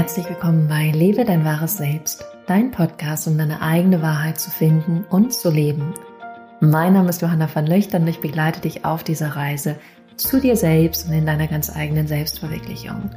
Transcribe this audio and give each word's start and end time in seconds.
Herzlich 0.00 0.30
willkommen 0.30 0.66
bei 0.66 0.92
Lebe 0.92 1.26
dein 1.26 1.44
wahres 1.44 1.76
Selbst, 1.76 2.24
dein 2.46 2.70
Podcast, 2.70 3.28
um 3.28 3.36
deine 3.36 3.60
eigene 3.60 4.00
Wahrheit 4.00 4.40
zu 4.40 4.50
finden 4.50 5.04
und 5.10 5.34
zu 5.34 5.50
leben. 5.50 5.92
Mein 6.60 6.94
Name 6.94 7.10
ist 7.10 7.20
Johanna 7.20 7.46
van 7.52 7.66
Löchtern 7.66 8.02
und 8.04 8.08
ich 8.08 8.22
begleite 8.22 8.62
dich 8.62 8.86
auf 8.86 9.04
dieser 9.04 9.36
Reise 9.36 9.76
zu 10.16 10.40
dir 10.40 10.56
selbst 10.56 11.06
und 11.06 11.12
in 11.12 11.26
deiner 11.26 11.48
ganz 11.48 11.76
eigenen 11.76 12.06
Selbstverwirklichung. 12.06 13.10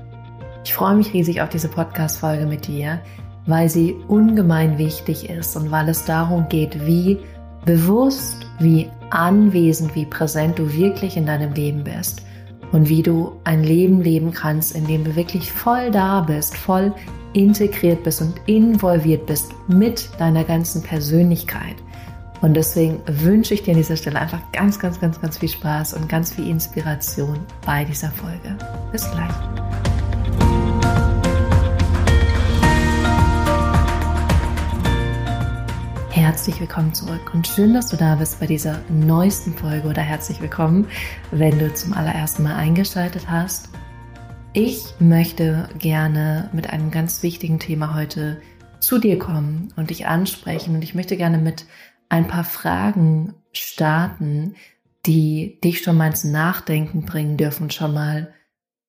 Ich 0.66 0.73
freue 0.73 0.96
mich 0.96 1.14
riesig 1.14 1.39
auf 1.39 1.48
diese 1.48 1.70
Podcast-Folge 1.70 2.46
mit 2.46 2.68
dir, 2.68 3.00
weil 3.45 3.70
sie 3.70 3.95
ungemein 4.09 4.77
wichtig 4.77 5.29
ist 5.29 5.55
und 5.55 5.71
weil 5.71 5.88
es 5.88 6.04
darum 6.04 6.50
geht, 6.50 6.86
wie 6.86 7.18
bewusst, 7.63 8.45
wie 8.59 8.89
anwesend, 9.09 9.95
wie 9.95 10.05
präsent 10.05 10.59
du 10.59 10.73
wirklich 10.73 11.16
in 11.16 11.27
deinem 11.27 11.54
Leben 11.54 11.86
bist 11.86 12.23
und 12.73 12.90
wie 12.90 13.04
du 13.04 13.40
ein 13.45 13.63
Leben 13.63 14.02
leben 14.02 14.32
kannst, 14.32 14.76
in 14.76 14.86
dem 14.86 15.05
du 15.05 15.16
wirklich 15.16 15.54
voll 15.54 15.91
da 15.91 16.22
bist, 16.22 16.58
voll 16.58 16.94
integriert 17.31 18.04
bist 18.04 18.22
und 18.22 18.34
involviert 18.48 19.26
bist 19.27 19.54
mit 19.68 20.09
deiner 20.20 20.44
ganzen 20.44 20.81
Persönlichkeit. 20.84 21.76
Und 22.41 22.55
deswegen 22.55 23.00
wünsche 23.08 23.54
ich 23.54 23.64
dir 23.64 23.72
an 23.72 23.78
dieser 23.78 23.95
Stelle 23.95 24.20
einfach 24.20 24.41
ganz, 24.52 24.78
ganz, 24.78 25.00
ganz, 25.00 25.22
ganz 25.22 25.38
viel 25.38 25.50
Spaß 25.50 25.94
und 25.94 26.09
ganz 26.09 26.34
viel 26.34 26.50
Inspiration 26.50 27.40
bei 27.66 27.86
dieser 27.86 28.12
Folge. 28.12 28.58
Bis 28.92 29.09
gleich. 29.09 29.92
Herzlich 36.13 36.59
willkommen 36.59 36.94
zurück 36.94 37.34
und 37.34 37.48
schön, 37.48 37.73
dass 37.73 37.88
du 37.88 37.98
da 37.98 38.13
bist 38.13 38.40
bei 38.40 38.45
dieser 38.45 38.80
neuesten 38.88 39.52
Folge 39.52 39.88
oder 39.88 40.03
herzlich 40.03 40.39
willkommen, 40.41 40.88
wenn 41.31 41.58
du 41.58 41.73
zum 41.73 41.91
allerersten 41.91 42.44
Mal 42.44 42.53
eingeschaltet 42.53 43.31
hast. 43.31 43.69
Ich 44.53 44.94
möchte 45.00 45.67
gerne 45.80 46.52
mit 46.53 46.69
einem 46.69 46.91
ganz 46.91 47.23
wichtigen 47.23 47.58
Thema 47.58 47.95
heute 47.95 48.39
zu 48.80 49.00
dir 49.00 49.17
kommen 49.17 49.73
und 49.75 49.89
dich 49.89 50.06
ansprechen 50.06 50.75
und 50.75 50.84
ich 50.84 50.94
möchte 50.94 51.17
gerne 51.17 51.39
mit 51.39 51.66
ein 52.09 52.28
paar 52.28 52.44
Fragen 52.44 53.34
starten, 53.52 54.53
die 55.08 55.59
dich 55.64 55.81
schon 55.81 55.97
mal 55.97 56.09
ins 56.09 56.23
Nachdenken 56.23 57.08
bringen 57.08 57.38
dürfen, 57.38 57.72
schon 57.72 57.91
mal 57.91 58.31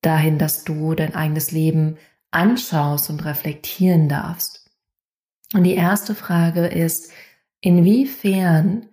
dahin, 0.02 0.36
dass 0.36 0.64
du 0.64 0.94
dein 0.94 1.14
eigenes 1.14 1.52
Leben 1.52 1.96
anschaust 2.32 3.08
und 3.08 3.24
reflektieren 3.24 4.10
darfst. 4.10 4.63
Und 5.52 5.64
die 5.64 5.74
erste 5.74 6.14
Frage 6.14 6.66
ist, 6.66 7.12
inwiefern 7.60 8.88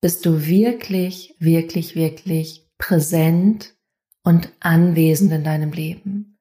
bist 0.00 0.24
du 0.24 0.46
wirklich, 0.46 1.34
wirklich, 1.38 1.96
wirklich 1.96 2.68
präsent 2.78 3.74
und 4.22 4.52
anwesend 4.60 5.32
in 5.32 5.44
deinem 5.44 5.72
Leben? 5.72 6.38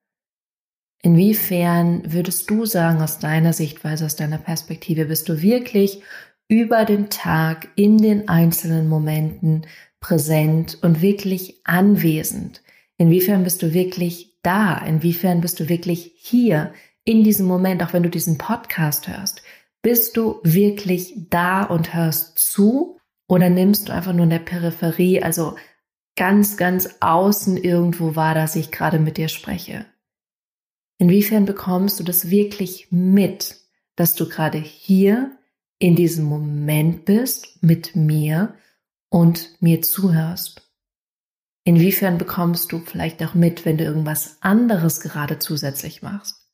Inwiefern 1.01 2.13
würdest 2.13 2.49
du 2.49 2.65
sagen, 2.65 3.01
aus 3.01 3.19
deiner 3.19 3.53
Sichtweise, 3.53 4.05
aus 4.05 4.15
deiner 4.15 4.39
Perspektive, 4.39 5.05
bist 5.05 5.29
du 5.29 5.41
wirklich 5.41 6.01
über 6.47 6.83
den 6.85 7.09
Tag 7.09 7.69
in 7.75 7.97
den 7.97 8.27
einzelnen 8.27 8.87
Momenten 8.87 9.67
präsent 9.99 10.79
und 10.81 11.01
wirklich 11.01 11.61
anwesend? 11.63 12.63
Inwiefern 12.97 13.43
bist 13.43 13.61
du 13.61 13.73
wirklich 13.73 14.39
da? 14.41 14.77
Inwiefern 14.77 15.41
bist 15.41 15.59
du 15.59 15.69
wirklich 15.69 16.13
hier 16.17 16.73
in 17.03 17.23
diesem 17.23 17.45
Moment, 17.45 17.83
auch 17.83 17.93
wenn 17.93 18.03
du 18.03 18.09
diesen 18.09 18.37
Podcast 18.37 19.07
hörst? 19.07 19.43
Bist 19.85 20.17
du 20.17 20.39
wirklich 20.41 21.13
da 21.29 21.61
und 21.61 21.93
hörst 21.93 22.39
zu? 22.39 22.99
Oder 23.27 23.51
nimmst 23.51 23.87
du 23.87 23.93
einfach 23.93 24.13
nur 24.13 24.23
in 24.23 24.31
der 24.31 24.39
Peripherie, 24.39 25.21
also 25.21 25.57
ganz, 26.15 26.57
ganz 26.57 26.89
außen 27.01 27.55
irgendwo 27.55 28.15
wahr, 28.15 28.33
dass 28.33 28.55
ich 28.55 28.71
gerade 28.71 28.97
mit 28.97 29.17
dir 29.17 29.27
spreche? 29.27 29.85
Inwiefern 30.97 31.45
bekommst 31.45 31.99
du 31.99 32.03
das 32.03 32.31
wirklich 32.31 32.87
mit, 32.89 33.57
dass 33.95 34.15
du 34.15 34.27
gerade 34.27 34.57
hier 34.57 35.37
in 35.77 35.95
diesem 35.95 36.25
Moment 36.25 37.05
bist 37.05 37.61
mit 37.61 37.95
mir 37.95 38.55
und 39.09 39.55
mir 39.61 39.83
zuhörst? 39.83 40.67
Inwiefern 41.63 42.17
bekommst 42.17 42.71
du 42.71 42.79
vielleicht 42.79 43.23
auch 43.23 43.35
mit, 43.35 43.65
wenn 43.65 43.77
du 43.77 43.83
irgendwas 43.83 44.37
anderes 44.41 44.99
gerade 44.99 45.37
zusätzlich 45.37 46.01
machst? 46.01 46.44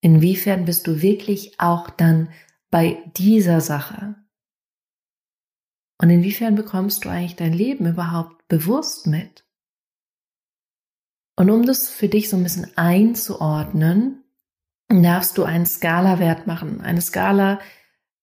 Inwiefern 0.00 0.64
bist 0.64 0.86
du 0.86 1.02
wirklich 1.02 1.58
auch 1.58 1.90
dann 1.90 2.30
bei 2.70 2.98
dieser 3.16 3.60
Sache? 3.60 4.16
Und 6.00 6.10
inwiefern 6.10 6.54
bekommst 6.54 7.04
du 7.04 7.08
eigentlich 7.08 7.36
dein 7.36 7.52
Leben 7.52 7.86
überhaupt 7.86 8.46
bewusst 8.48 9.06
mit? 9.06 9.44
Und 11.36 11.50
um 11.50 11.66
das 11.66 11.88
für 11.88 12.08
dich 12.08 12.28
so 12.28 12.36
ein 12.36 12.42
bisschen 12.42 12.70
einzuordnen, 12.76 14.24
darfst 14.88 15.38
du 15.38 15.44
einen 15.44 15.66
Skala-Wert 15.66 16.46
machen. 16.46 16.80
Eine 16.80 17.00
Skala 17.00 17.60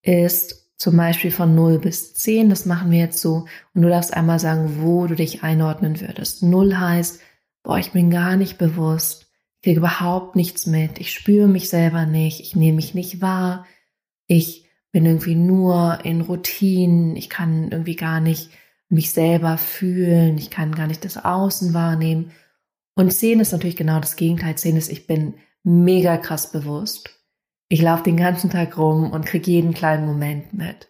ist 0.02 0.66
zum 0.78 0.98
Beispiel 0.98 1.32
von 1.32 1.56
0 1.56 1.80
bis 1.80 2.14
10. 2.14 2.50
Das 2.50 2.66
machen 2.66 2.92
wir 2.92 3.00
jetzt 3.00 3.22
so. 3.22 3.46
Und 3.74 3.82
du 3.82 3.90
darfst 3.90 4.14
einmal 4.14 4.40
sagen, 4.40 4.82
wo 4.82 5.08
du 5.08 5.16
dich 5.16 5.44
einordnen 5.44 6.02
würdest. 6.02 6.44
0 6.44 6.78
heißt, 6.78 7.22
boah, 7.64 7.78
ich 7.78 7.92
bin 7.92 8.10
gar 8.10 8.36
nicht 8.36 8.58
bewusst. 8.58 9.25
Kriege 9.66 9.80
überhaupt 9.80 10.36
nichts 10.36 10.68
mit. 10.68 11.00
Ich 11.00 11.12
spüre 11.12 11.48
mich 11.48 11.70
selber 11.70 12.06
nicht. 12.06 12.40
Ich 12.40 12.56
nehme 12.56 12.76
mich 12.76 12.94
nicht 12.94 13.20
wahr. 13.20 13.66
Ich 14.28 14.70
bin 14.92 15.08
irgendwie 15.08 15.34
nur 15.34 16.02
in 16.04 16.22
Routinen. 16.22 17.16
Ich 17.16 17.32
kann 17.32 17.72
irgendwie 17.72 17.96
gar 17.96 18.20
nicht 18.20 18.52
mich 18.90 19.12
selber 19.12 19.58
fühlen. 19.58 20.38
Ich 20.38 20.52
kann 20.52 20.76
gar 20.76 20.86
nicht 20.86 21.04
das 21.04 21.18
Außen 21.18 21.74
wahrnehmen. 21.74 22.30
Und 22.94 23.12
10 23.12 23.40
ist 23.40 23.54
natürlich 23.54 23.76
genau 23.76 24.00
das 24.00 24.18
Gegenteil. 24.18 24.56
10 24.56 24.78
ist, 24.78 24.92
ich 24.92 25.08
bin 25.08 25.34
mega 25.64 26.18
krass 26.18 26.52
bewusst. 26.52 27.10
Ich 27.68 27.82
laufe 27.82 28.04
den 28.04 28.18
ganzen 28.18 28.52
Tag 28.52 28.78
rum 28.78 29.10
und 29.10 29.26
kriege 29.26 29.50
jeden 29.50 29.74
kleinen 29.74 30.06
Moment 30.06 30.54
mit. 30.54 30.90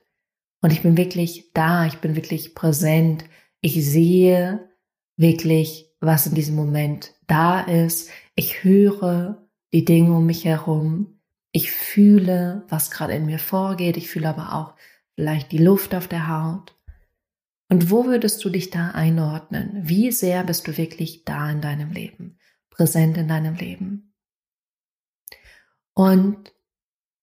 Und 0.62 0.74
ich 0.74 0.82
bin 0.82 0.98
wirklich 0.98 1.54
da, 1.54 1.86
ich 1.86 2.00
bin 2.00 2.18
wirklich 2.18 2.56
präsent. 2.56 3.24
Ich 3.62 3.86
sehe 3.90 4.68
wirklich, 5.16 5.96
was 6.02 6.28
in 6.28 6.36
diesem 6.36 6.56
Moment 6.58 7.14
da 7.26 7.62
ist. 7.62 8.10
Ich 8.36 8.64
höre 8.64 9.48
die 9.74 9.86
Dinge 9.86 10.16
um 10.16 10.26
mich 10.26 10.46
herum. 10.46 11.22
Ich 11.52 11.72
fühle, 11.72 12.66
was 12.68 12.92
gerade 12.92 13.14
in 13.14 13.26
mir 13.26 13.40
vorgeht. 13.40 13.96
Ich 13.96 14.10
fühle 14.10 14.30
aber 14.30 14.54
auch 14.54 14.76
vielleicht 15.16 15.52
die 15.54 15.58
Luft 15.58 15.96
auf 15.96 16.08
der 16.08 16.28
Haut. 16.28 16.78
Und 17.70 17.90
wo 17.90 18.06
würdest 18.06 18.44
du 18.44 18.50
dich 18.50 18.70
da 18.70 18.92
einordnen? 18.92 19.72
Wie 19.88 20.12
sehr 20.12 20.44
bist 20.44 20.68
du 20.68 20.78
wirklich 20.78 21.24
da 21.24 21.50
in 21.50 21.62
deinem 21.62 21.92
Leben, 21.92 22.38
präsent 22.70 23.18
in 23.18 23.28
deinem 23.28 23.56
Leben? 23.56 24.14
Und 25.94 26.54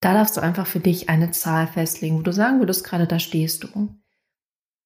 da 0.01 0.15
darfst 0.15 0.37
du 0.37 0.41
einfach 0.41 0.67
für 0.67 0.81
dich 0.81 1.09
eine 1.09 1.31
Zahl 1.31 1.67
festlegen, 1.67 2.19
wo 2.19 2.23
du 2.23 2.33
sagen 2.33 2.59
würdest, 2.59 2.85
gerade 2.85 3.07
da 3.07 3.19
stehst 3.19 3.65
du. 3.65 3.95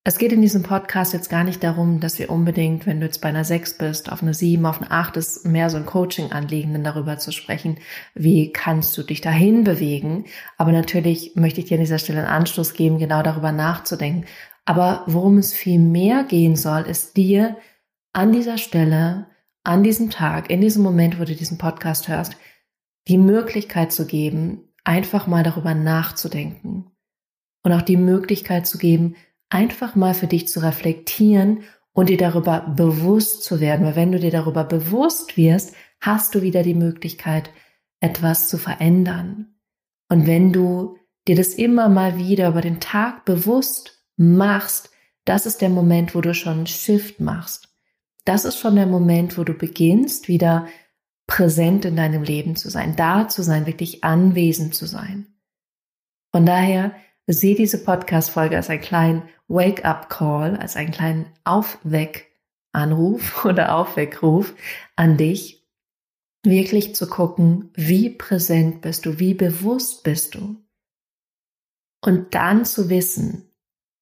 Es 0.08 0.18
geht 0.18 0.30
in 0.30 0.40
diesem 0.40 0.62
Podcast 0.62 1.12
jetzt 1.14 1.30
gar 1.30 1.42
nicht 1.42 1.64
darum, 1.64 1.98
dass 1.98 2.20
wir 2.20 2.30
unbedingt, 2.30 2.86
wenn 2.86 3.00
du 3.00 3.06
jetzt 3.06 3.20
bei 3.20 3.28
einer 3.28 3.42
6 3.42 3.76
bist, 3.76 4.12
auf 4.12 4.22
eine 4.22 4.34
7, 4.34 4.64
auf 4.64 4.80
eine 4.80 4.92
8 4.92 5.16
ist 5.16 5.44
mehr 5.44 5.68
so 5.68 5.78
ein 5.78 5.84
Coaching-Anliegen, 5.84 6.72
denn 6.74 6.84
darüber 6.84 7.18
zu 7.18 7.32
sprechen, 7.32 7.78
wie 8.14 8.52
kannst 8.52 8.96
du 8.96 9.02
dich 9.02 9.20
dahin 9.20 9.64
bewegen. 9.64 10.26
Aber 10.58 10.70
natürlich 10.70 11.34
möchte 11.34 11.58
ich 11.58 11.66
dir 11.66 11.74
an 11.74 11.80
dieser 11.80 11.98
Stelle 11.98 12.20
einen 12.20 12.28
Anstoß 12.28 12.74
geben, 12.74 12.98
genau 12.98 13.24
darüber 13.24 13.50
nachzudenken. 13.50 14.26
Aber 14.64 15.02
worum 15.06 15.38
es 15.38 15.52
viel 15.52 15.80
mehr 15.80 16.22
gehen 16.22 16.54
soll, 16.54 16.82
ist 16.82 17.16
dir 17.16 17.56
an 18.12 18.30
dieser 18.30 18.58
Stelle, 18.58 19.26
an 19.64 19.82
diesem 19.82 20.10
Tag, 20.10 20.50
in 20.50 20.60
diesem 20.60 20.84
Moment, 20.84 21.18
wo 21.18 21.24
du 21.24 21.34
diesen 21.34 21.58
Podcast 21.58 22.06
hörst, 22.06 22.36
die 23.08 23.18
Möglichkeit 23.18 23.90
zu 23.90 24.06
geben, 24.06 24.72
einfach 24.84 25.26
mal 25.26 25.42
darüber 25.42 25.74
nachzudenken 25.74 26.92
und 27.64 27.72
auch 27.72 27.82
die 27.82 27.96
Möglichkeit 27.96 28.68
zu 28.68 28.78
geben, 28.78 29.16
einfach 29.48 29.94
mal 29.94 30.14
für 30.14 30.26
dich 30.26 30.48
zu 30.48 30.60
reflektieren 30.60 31.62
und 31.92 32.08
dir 32.08 32.18
darüber 32.18 32.60
bewusst 32.60 33.44
zu 33.44 33.60
werden. 33.60 33.86
Weil 33.86 33.96
wenn 33.96 34.12
du 34.12 34.18
dir 34.18 34.30
darüber 34.30 34.64
bewusst 34.64 35.36
wirst, 35.36 35.74
hast 36.00 36.34
du 36.34 36.42
wieder 36.42 36.62
die 36.62 36.74
Möglichkeit, 36.74 37.50
etwas 38.00 38.48
zu 38.48 38.58
verändern. 38.58 39.54
Und 40.08 40.26
wenn 40.26 40.52
du 40.52 40.98
dir 41.26 41.36
das 41.36 41.54
immer 41.54 41.88
mal 41.88 42.18
wieder 42.18 42.48
über 42.48 42.60
den 42.60 42.80
Tag 42.80 43.24
bewusst 43.24 44.04
machst, 44.16 44.90
das 45.24 45.46
ist 45.46 45.60
der 45.60 45.70
Moment, 45.70 46.14
wo 46.14 46.20
du 46.20 46.34
schon 46.34 46.58
einen 46.58 46.66
Shift 46.66 47.20
machst. 47.20 47.68
Das 48.24 48.44
ist 48.44 48.58
schon 48.58 48.76
der 48.76 48.86
Moment, 48.86 49.38
wo 49.38 49.44
du 49.44 49.54
beginnst, 49.54 50.28
wieder 50.28 50.66
präsent 51.26 51.84
in 51.84 51.96
deinem 51.96 52.22
Leben 52.22 52.56
zu 52.56 52.70
sein, 52.70 52.94
da 52.94 53.28
zu 53.28 53.42
sein, 53.42 53.66
wirklich 53.66 54.04
anwesend 54.04 54.74
zu 54.74 54.86
sein. 54.86 55.26
Von 56.32 56.46
daher 56.46 56.92
sehe 57.34 57.54
diese 57.54 57.82
Podcast-Folge 57.82 58.56
als 58.56 58.70
einen 58.70 58.80
kleinen 58.80 59.28
Wake-up-Call, 59.48 60.56
als 60.56 60.76
einen 60.76 60.92
kleinen 60.92 61.26
Aufweck-Anruf 61.44 63.44
oder 63.44 63.76
Aufweckruf 63.76 64.54
an 64.94 65.16
dich, 65.16 65.66
wirklich 66.44 66.94
zu 66.94 67.08
gucken, 67.08 67.70
wie 67.74 68.10
präsent 68.10 68.80
bist 68.80 69.06
du, 69.06 69.18
wie 69.18 69.34
bewusst 69.34 70.04
bist 70.04 70.36
du. 70.36 70.56
Und 72.00 72.34
dann 72.34 72.64
zu 72.64 72.88
wissen, 72.88 73.50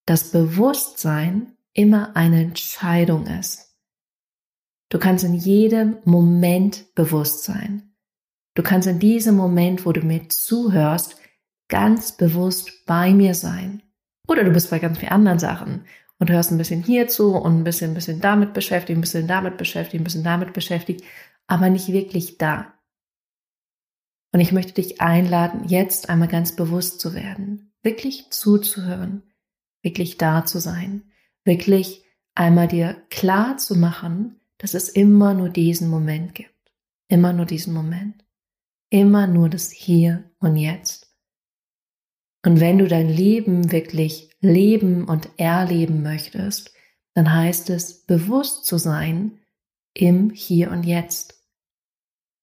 dass 0.05 0.31
Bewusstsein 0.31 1.57
immer 1.73 2.15
eine 2.17 2.43
Entscheidung 2.43 3.27
ist. 3.27 3.75
Du 4.91 4.99
kannst 4.99 5.25
in 5.25 5.35
jedem 5.35 5.97
Moment 6.05 6.95
bewusst 6.95 7.45
sein. 7.45 7.95
Du 8.55 8.63
kannst 8.63 8.87
in 8.87 8.99
diesem 8.99 9.37
Moment, 9.37 9.87
wo 9.87 9.93
du 9.93 10.03
mir 10.03 10.29
zuhörst, 10.29 11.17
ganz 11.75 12.13
bewusst 12.13 12.87
bei 12.87 13.13
mir 13.13 13.35
sein. 13.35 13.83
Oder 14.29 14.45
du 14.45 14.53
bist 14.53 14.71
bei 14.71 14.79
ganz 14.79 14.99
vielen 14.99 15.11
anderen 15.11 15.41
Sachen 15.41 15.87
und 16.21 16.31
hörst 16.31 16.53
ein 16.53 16.59
bisschen 16.59 16.85
hierzu 16.85 17.35
und 17.35 17.59
ein 17.59 17.65
bisschen, 17.65 17.91
ein 17.91 17.95
bisschen 17.95 18.21
damit 18.21 18.55
beschäftigt, 18.55 18.97
ein 18.97 19.01
bisschen 19.01 19.27
damit 19.27 19.57
beschäftigt, 19.57 20.01
ein 20.01 20.05
bisschen 20.05 20.23
damit 20.23 20.53
beschäftigt, 20.53 21.03
aber 21.49 21.71
nicht 21.71 21.89
wirklich 21.89 22.39
da. 22.39 22.73
Und 24.33 24.39
ich 24.39 24.53
möchte 24.53 24.75
dich 24.75 25.01
einladen, 25.01 25.67
jetzt 25.67 26.11
einmal 26.11 26.29
ganz 26.29 26.55
bewusst 26.55 27.01
zu 27.01 27.13
werden, 27.13 27.73
wirklich 27.83 28.31
zuzuhören, 28.31 29.25
wirklich 29.83 30.17
da 30.17 30.45
zu 30.45 30.61
sein, 30.61 31.11
wirklich 31.43 32.05
einmal 32.37 32.69
dir 32.69 33.03
klar 33.11 33.57
zu 33.57 33.75
machen, 33.75 34.41
dass 34.59 34.75
es 34.75 34.89
immer 34.89 35.35
nur 35.35 35.49
diesen 35.49 35.89
Moment 35.89 36.37
gibt. 36.37 36.55
Immer 37.09 37.33
nur 37.33 37.47
diesen 37.47 37.75
Moment. 37.75 38.25
Immer 38.91 39.27
nur 39.27 39.49
das 39.49 39.73
Hier 39.73 40.31
und 40.39 40.57
Jetzt. 40.57 41.04
Und 42.45 42.61
wenn 42.61 42.77
du 42.79 42.87
dein 42.87 43.09
Leben 43.09 43.73
wirklich 43.73 44.31
leben 44.41 45.07
und 45.07 45.31
erleben 45.39 46.03
möchtest, 46.03 46.75
dann 47.15 47.33
heißt 47.33 47.71
es, 47.71 48.05
bewusst 48.05 48.67
zu 48.67 48.77
sein 48.77 49.41
im 49.95 50.31
Hier 50.31 50.71
und 50.71 50.85
Jetzt. 50.85 51.43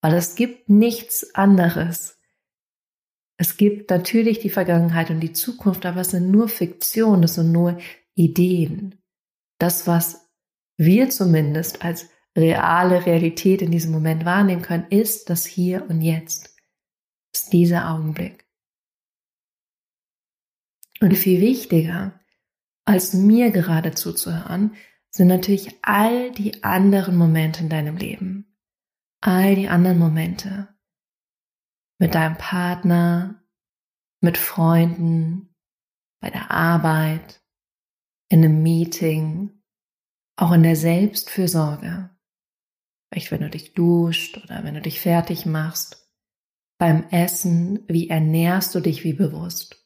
Weil 0.02 0.16
es 0.16 0.36
gibt 0.36 0.70
nichts 0.70 1.36
anderes. 1.36 2.18
Es 3.38 3.58
gibt 3.58 3.92
natürlich 3.92 4.40
die 4.40 4.50
Vergangenheit 4.50 5.12
und 5.12 5.20
die 5.20 5.34
Zukunft, 5.34 5.86
aber 5.86 6.02
es 6.02 6.12
sind 6.12 6.32
nur 6.32 6.48
Fiktionen, 6.48 7.24
es 7.24 7.36
sind 7.36 7.52
nur 7.52 7.78
Ideen. 8.16 8.96
Das, 9.60 9.86
was 9.86 10.28
wir 10.78 11.12
zumindest 11.12 11.84
als 11.84 12.10
reale 12.36 13.06
Realität 13.06 13.62
in 13.62 13.70
diesem 13.70 13.92
Moment 13.92 14.26
wahrnehmen 14.26 14.64
können, 14.64 14.88
ist 14.90 15.30
das 15.30 15.46
Hier 15.46 15.88
und 15.90 16.02
Jetzt. 16.02 16.56
Ist 17.34 17.54
dieser 17.54 17.92
Augenblick. 17.92 18.41
Und 21.02 21.18
viel 21.18 21.42
wichtiger, 21.42 22.20
als 22.86 23.14
mir 23.14 23.50
gerade 23.50 23.94
zuzuhören, 23.94 24.76
sind 25.10 25.28
natürlich 25.28 25.76
all 25.82 26.32
die 26.32 26.64
anderen 26.64 27.18
Momente 27.18 27.64
in 27.64 27.70
deinem 27.70 27.98
Leben. 27.98 28.56
All 29.20 29.56
die 29.56 29.68
anderen 29.68 29.98
Momente. 29.98 30.68
Mit 32.00 32.14
deinem 32.14 32.38
Partner, 32.38 33.44
mit 34.22 34.38
Freunden, 34.38 35.56
bei 36.22 36.30
der 36.30 36.52
Arbeit, 36.52 37.42
in 38.30 38.46
einem 38.46 38.62
Meeting, 38.62 39.64
auch 40.36 40.52
in 40.52 40.64
der 40.64 40.76
Selbstfürsorge. 40.76 42.12
Vielleicht 43.10 43.32
wenn 43.32 43.42
du 43.42 43.50
dich 43.50 43.74
duscht 43.74 44.38
oder 44.38 44.64
wenn 44.64 44.76
du 44.76 44.82
dich 44.82 45.02
fertig 45.02 45.48
machst. 45.48 46.08
Beim 46.78 47.10
Essen, 47.10 47.84
wie 47.88 48.10
ernährst 48.10 48.74
du 48.76 48.80
dich 48.80 49.04
wie 49.04 49.14
bewusst? 49.14 49.81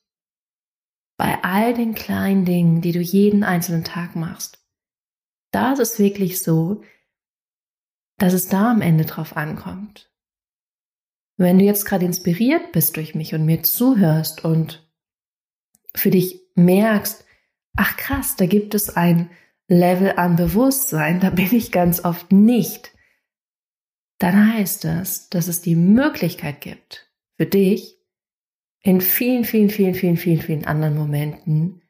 Bei 1.18 1.44
all 1.44 1.74
den 1.74 1.96
kleinen 1.96 2.46
Dingen, 2.46 2.82
die 2.82 2.92
du 2.92 3.00
jeden 3.00 3.44
einzelnen 3.44 3.84
Tag 3.84 4.16
machst. 4.16 4.66
Da 5.52 5.74
ist 5.74 5.80
es 5.80 6.00
wirklich 6.00 6.42
so, 6.44 6.84
dass 8.18 8.34
es 8.34 8.48
da 8.48 8.72
am 8.72 8.82
Ende 8.82 9.06
drauf 9.06 9.38
ankommt. 9.38 10.12
Wenn 11.38 11.60
du 11.60 11.66
jetzt 11.66 11.86
gerade 11.86 12.06
inspiriert 12.06 12.72
bist 12.72 12.98
durch 12.98 13.16
mich 13.16 13.34
und 13.34 13.46
mir 13.46 13.64
zuhörst 13.64 14.44
und 14.44 14.90
für 15.94 16.12
dich 16.12 16.42
merkst, 16.56 17.26
ach 17.76 17.98
krass, 17.98 18.36
da 18.36 18.46
gibt 18.46 18.74
es 18.74 18.96
ein 18.96 19.30
Level 19.68 20.14
an 20.18 20.36
Bewusstsein, 20.36 21.20
da 21.20 21.30
bin 21.30 21.54
ich 21.54 21.72
ganz 21.72 22.04
oft 22.04 22.32
nicht 22.32 22.96
dann 24.20 24.54
heißt 24.54 24.84
das, 24.84 25.30
dass 25.30 25.48
es 25.48 25.62
die 25.62 25.76
Möglichkeit 25.76 26.62
gibt, 26.62 27.12
für 27.38 27.46
dich 27.46 27.95
in 28.86 29.02
vielen, 29.02 29.46
vielen, 29.46 29.72
vielen, 29.72 29.96
vielen, 29.96 30.16
vielen, 30.16 30.42
vielen 30.42 30.66
anderen 30.66 30.96
Momenten 30.96 31.82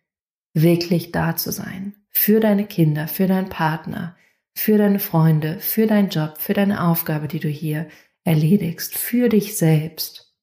wirklich 0.53 1.11
da 1.11 1.35
zu 1.35 1.51
sein. 1.51 1.93
Für 2.09 2.39
deine 2.39 2.65
Kinder, 2.65 3.09
für 3.09 3.27
deinen 3.27 3.49
Partner, 3.49 4.15
für 4.53 4.77
deine 4.77 4.99
Freunde, 4.99 5.59
für 5.59 5.87
deinen 5.87 6.07
Job, 6.07 6.37
für 6.39 6.53
deine 6.53 6.87
Aufgabe, 6.87 7.27
die 7.27 7.41
du 7.41 7.49
hier 7.49 7.89
erledigst, 8.23 8.97
für 8.97 9.27
dich 9.27 9.57
selbst, 9.57 10.33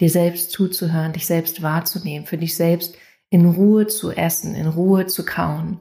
dir 0.00 0.08
selbst 0.08 0.52
zuzuhören, 0.52 1.14
dich 1.14 1.26
selbst 1.26 1.62
wahrzunehmen, 1.62 2.28
für 2.28 2.38
dich 2.38 2.54
selbst 2.54 2.96
in 3.28 3.44
Ruhe 3.44 3.88
zu 3.88 4.12
essen, 4.12 4.54
in 4.54 4.68
Ruhe 4.68 5.06
zu 5.06 5.24
kauen, 5.24 5.80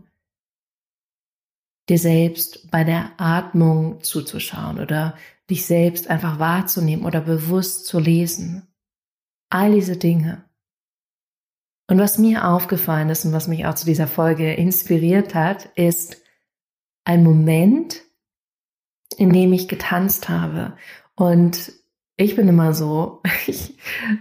dir 1.89 1.99
selbst 1.99 2.71
bei 2.71 2.83
der 2.83 3.11
Atmung 3.17 4.01
zuzuschauen 4.01 4.79
oder 4.79 5.15
dich 5.47 5.67
selbst 5.67 6.09
einfach 6.09 6.39
wahrzunehmen 6.39 7.05
oder 7.05 7.21
bewusst 7.21 7.85
zu 7.85 7.99
lesen. 7.99 8.66
All 9.49 9.71
diese 9.71 9.97
Dinge. 9.97 10.43
Und 11.89 11.99
was 11.99 12.17
mir 12.17 12.47
aufgefallen 12.47 13.09
ist 13.09 13.25
und 13.25 13.31
was 13.31 13.47
mich 13.47 13.65
auch 13.65 13.75
zu 13.75 13.85
dieser 13.85 14.07
Folge 14.07 14.53
inspiriert 14.53 15.33
hat, 15.33 15.69
ist 15.75 16.17
ein 17.05 17.23
Moment, 17.23 18.01
in 19.17 19.31
dem 19.31 19.53
ich 19.53 19.69
getanzt 19.69 20.27
habe. 20.27 20.73
Und 21.15 21.71
ich 22.17 22.35
bin 22.35 22.47
immer 22.47 22.73
so, 22.73 23.21
ich, 23.47 23.77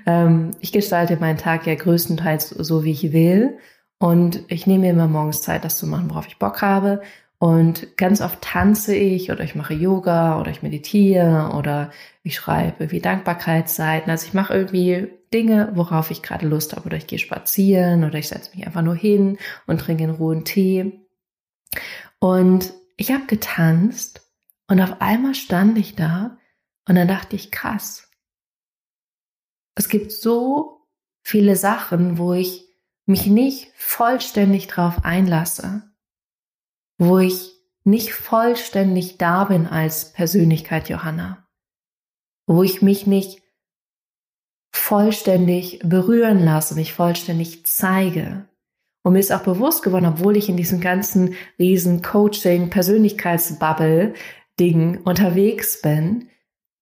ähm, 0.06 0.52
ich 0.61 0.70
gestalte 0.70 1.17
meinen 1.17 1.38
Tag 1.38 1.67
ja 1.67 1.75
größtenteils 1.75 2.50
so, 2.50 2.84
wie 2.84 2.93
ich 2.93 3.12
will. 3.12 3.58
Und 3.99 4.44
ich 4.49 4.67
nehme 4.67 4.84
mir 4.84 4.90
immer 4.90 5.08
morgens 5.08 5.43
Zeit, 5.43 5.64
das 5.64 5.79
zu 5.79 5.87
machen, 5.87 6.11
worauf 6.11 6.26
ich 6.29 6.38
Bock 6.38 6.62
habe. 6.62 7.02
Und 7.38 7.98
ganz 7.98 8.22
oft 8.22 8.40
tanze 8.40 8.94
ich 8.94 9.30
oder 9.30 9.44
ich 9.44 9.54
mache 9.54 9.74
Yoga 9.74 10.40
oder 10.40 10.50
ich 10.50 10.62
meditiere 10.62 11.52
oder 11.54 11.90
ich 12.22 12.34
schreibe 12.34 12.84
irgendwie 12.84 13.00
Dankbarkeitsseiten. 13.00 14.10
Also 14.10 14.26
ich 14.26 14.32
mache 14.34 14.54
irgendwie 14.54 15.08
Dinge, 15.34 15.70
worauf 15.74 16.10
ich 16.10 16.22
gerade 16.22 16.46
Lust 16.46 16.74
habe. 16.74 16.86
Oder 16.86 16.96
ich 16.96 17.06
gehe 17.06 17.18
spazieren 17.18 18.04
oder 18.04 18.18
ich 18.18 18.28
setze 18.28 18.56
mich 18.56 18.66
einfach 18.66 18.82
nur 18.82 18.94
hin 18.94 19.38
und 19.66 19.78
trinke 19.78 20.04
in 20.04 20.10
Ruhe 20.10 20.34
einen 20.34 20.44
Tee. 20.46 21.00
Und 22.18 22.72
ich 22.96 23.12
habe 23.12 23.26
getanzt 23.26 24.22
und 24.68 24.80
auf 24.80 25.02
einmal 25.02 25.34
stand 25.34 25.76
ich 25.76 25.94
da 25.94 26.38
und 26.88 26.94
dann 26.94 27.08
dachte 27.08 27.36
ich, 27.36 27.52
krass. 27.52 28.10
Es 29.74 29.90
gibt 29.90 30.10
so 30.10 30.86
viele 31.22 31.54
Sachen, 31.54 32.16
wo 32.16 32.32
ich 32.32 32.64
mich 33.04 33.26
nicht 33.26 33.72
vollständig 33.76 34.68
drauf 34.68 35.04
einlasse 35.04 35.82
wo 36.98 37.19
ich 37.19 37.52
nicht 37.84 38.12
vollständig 38.12 39.17
da 39.19 39.44
bin 39.44 39.67
als 39.67 40.12
Persönlichkeit 40.12 40.88
Johanna, 40.88 41.46
wo 42.46 42.62
ich 42.62 42.82
mich 42.82 43.06
nicht 43.06 43.43
vollständig 44.72 45.81
berühren 45.84 46.44
lasse, 46.44 46.74
mich 46.74 46.93
vollständig 46.93 47.65
zeige. 47.67 48.48
Und 49.03 49.12
mir 49.12 49.20
ist 49.20 49.32
auch 49.32 49.43
bewusst 49.43 49.82
geworden, 49.82 50.06
obwohl 50.06 50.36
ich 50.36 50.48
in 50.48 50.56
diesem 50.56 50.81
ganzen 50.81 51.34
riesen 51.58 52.03
Coaching, 52.03 52.70
Persönlichkeitsbubble 52.70 54.15
Ding 54.58 55.00
unterwegs 55.03 55.81
bin, 55.81 56.29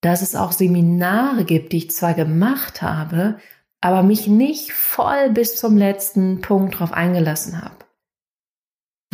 dass 0.01 0.23
es 0.23 0.35
auch 0.35 0.53
Seminare 0.53 1.45
gibt, 1.45 1.73
die 1.73 1.79
ich 1.79 1.91
zwar 1.91 2.15
gemacht 2.15 2.83
habe, 2.83 3.39
aber 3.81 4.03
mich 4.03 4.27
nicht 4.27 4.73
voll 4.73 5.31
bis 5.31 5.57
zum 5.57 5.77
letzten 5.77 6.41
Punkt 6.41 6.79
drauf 6.79 6.93
eingelassen 6.93 7.61
habe 7.61 7.84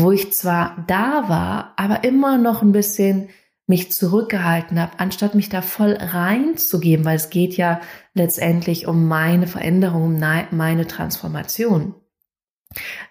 wo 0.00 0.10
ich 0.10 0.32
zwar 0.32 0.84
da 0.86 1.28
war, 1.28 1.74
aber 1.76 2.04
immer 2.04 2.38
noch 2.38 2.62
ein 2.62 2.72
bisschen 2.72 3.28
mich 3.66 3.92
zurückgehalten 3.92 4.80
habe, 4.80 4.98
anstatt 4.98 5.34
mich 5.36 5.48
da 5.48 5.62
voll 5.62 5.92
reinzugeben, 5.92 7.04
weil 7.04 7.16
es 7.16 7.30
geht 7.30 7.56
ja 7.56 7.80
letztendlich 8.14 8.88
um 8.88 9.06
meine 9.06 9.46
Veränderung, 9.46 10.16
um 10.16 10.20
meine 10.50 10.86
Transformation. 10.88 11.94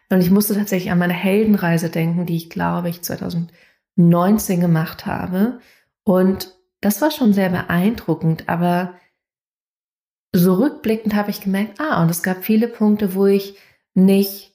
Und 0.10 0.22
ich 0.22 0.32
musste 0.32 0.56
tatsächlich 0.56 0.92
an 0.92 1.00
meine 1.00 1.14
Heldenreise 1.14 1.90
denken, 1.90 2.26
die 2.26 2.36
ich 2.36 2.50
glaube 2.50 2.90
ich 2.90 3.02
2019 3.02 4.60
gemacht 4.60 5.06
habe. 5.06 5.60
Und 6.04 6.56
das 6.82 7.02
war 7.02 7.12
schon 7.12 7.34
sehr 7.34 7.50
beeindruckend, 7.50 8.50
aber 8.50 8.96
so 10.34 10.56
rückblickend 10.56 11.16
habe 11.16 11.32
ich 11.32 11.42
gemerkt, 11.42 11.80
ah, 11.80 12.02
und 12.02 12.12
es 12.12 12.22
gab 12.22 12.44
viele 12.44 12.68
Punkte, 12.68 13.16
wo 13.16 13.26
ich 13.26 13.56
nicht 13.94 14.49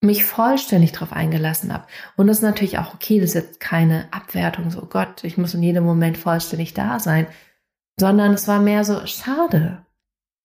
mich 0.00 0.24
vollständig 0.24 0.92
darauf 0.92 1.12
eingelassen 1.12 1.72
habe. 1.72 1.86
Und 2.16 2.26
das 2.26 2.38
ist 2.38 2.42
natürlich 2.42 2.78
auch 2.78 2.94
okay, 2.94 3.20
das 3.20 3.30
ist 3.30 3.34
jetzt 3.34 3.60
keine 3.60 4.08
Abwertung, 4.12 4.70
so 4.70 4.82
Gott, 4.86 5.24
ich 5.24 5.36
muss 5.36 5.54
in 5.54 5.62
jedem 5.62 5.84
Moment 5.84 6.16
vollständig 6.16 6.72
da 6.74 6.98
sein, 6.98 7.26
sondern 7.98 8.32
es 8.32 8.48
war 8.48 8.60
mehr 8.60 8.84
so, 8.84 9.06
schade. 9.06 9.84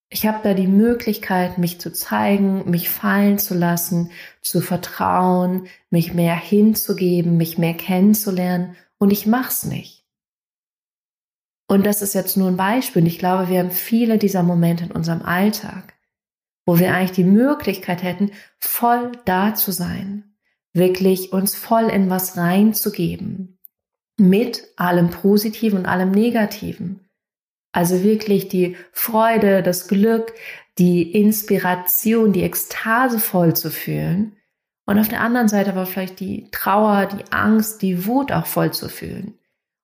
Ich 0.10 0.28
habe 0.28 0.40
da 0.44 0.54
die 0.54 0.68
Möglichkeit, 0.68 1.58
mich 1.58 1.80
zu 1.80 1.92
zeigen, 1.92 2.70
mich 2.70 2.90
fallen 2.90 3.40
zu 3.40 3.56
lassen, 3.56 4.12
zu 4.42 4.62
vertrauen, 4.62 5.68
mich 5.90 6.14
mehr 6.14 6.36
hinzugeben, 6.36 7.38
mich 7.38 7.58
mehr 7.58 7.74
kennenzulernen 7.74 8.76
und 8.98 9.12
ich 9.12 9.26
mach's 9.26 9.64
nicht. 9.64 10.06
Und 11.68 11.86
das 11.86 12.02
ist 12.02 12.14
jetzt 12.14 12.38
nur 12.38 12.50
ein 12.50 12.58
Beispiel. 12.58 13.08
Ich 13.08 13.18
glaube, 13.18 13.50
wir 13.50 13.60
haben 13.60 13.72
viele 13.72 14.20
dieser 14.20 14.44
Momente 14.44 14.84
in 14.84 14.92
unserem 14.92 15.24
Alltag 15.24 15.95
wo 16.66 16.80
wir 16.80 16.94
eigentlich 16.94 17.12
die 17.12 17.24
Möglichkeit 17.24 18.04
hätten, 18.04 18.32
voll 18.60 19.12
da 19.26 19.54
zu 19.54 19.72
sein, 19.72 20.36
wirklich 20.74 21.32
uns 21.32 21.56
voll 21.56 21.86
in 21.86 22.10
was 22.10 22.38
reinzugeben, 22.38 23.60
mit 24.18 24.64
allem 24.76 25.10
Positiven 25.10 25.80
und 25.80 25.86
allem 25.86 26.12
Negativen. 26.12 27.02
Also 27.72 28.04
wirklich 28.04 28.48
die 28.48 28.78
Freude, 28.92 29.62
das 29.62 29.88
Glück, 29.88 30.34
die 30.78 31.12
Inspiration, 31.12 32.34
die 32.34 32.44
Ekstase 32.44 33.20
voll 33.20 33.56
zu 33.56 33.70
fühlen. 33.70 34.36
Und 34.86 35.00
auf 35.00 35.08
der 35.08 35.22
anderen 35.22 35.48
Seite 35.48 35.72
aber 35.72 35.86
vielleicht 35.86 36.20
die 36.20 36.50
Trauer, 36.52 37.08
die 37.08 37.32
Angst, 37.32 37.82
die 37.82 38.06
Wut 38.06 38.32
auch 38.32 38.46
voll 38.46 38.72
zu 38.72 38.88
fühlen. 38.88 39.38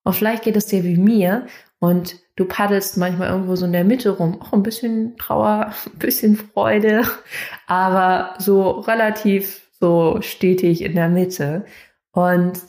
Und 0.03 0.15
vielleicht 0.15 0.43
geht 0.43 0.55
es 0.55 0.67
dir 0.67 0.83
wie 0.83 0.97
mir 0.97 1.47
und 1.81 2.17
du 2.35 2.45
paddelst 2.45 2.97
manchmal 2.97 3.29
irgendwo 3.29 3.55
so 3.55 3.65
in 3.65 3.71
der 3.71 3.83
Mitte 3.83 4.11
rum. 4.11 4.39
Auch 4.39 4.53
ein 4.53 4.61
bisschen 4.61 5.17
Trauer, 5.17 5.73
ein 5.87 5.97
bisschen 5.97 6.37
Freude, 6.37 7.01
aber 7.65 8.35
so 8.37 8.69
relativ 8.69 9.67
so 9.79 10.19
stetig 10.21 10.83
in 10.83 10.93
der 10.93 11.09
Mitte. 11.09 11.65
Und 12.11 12.59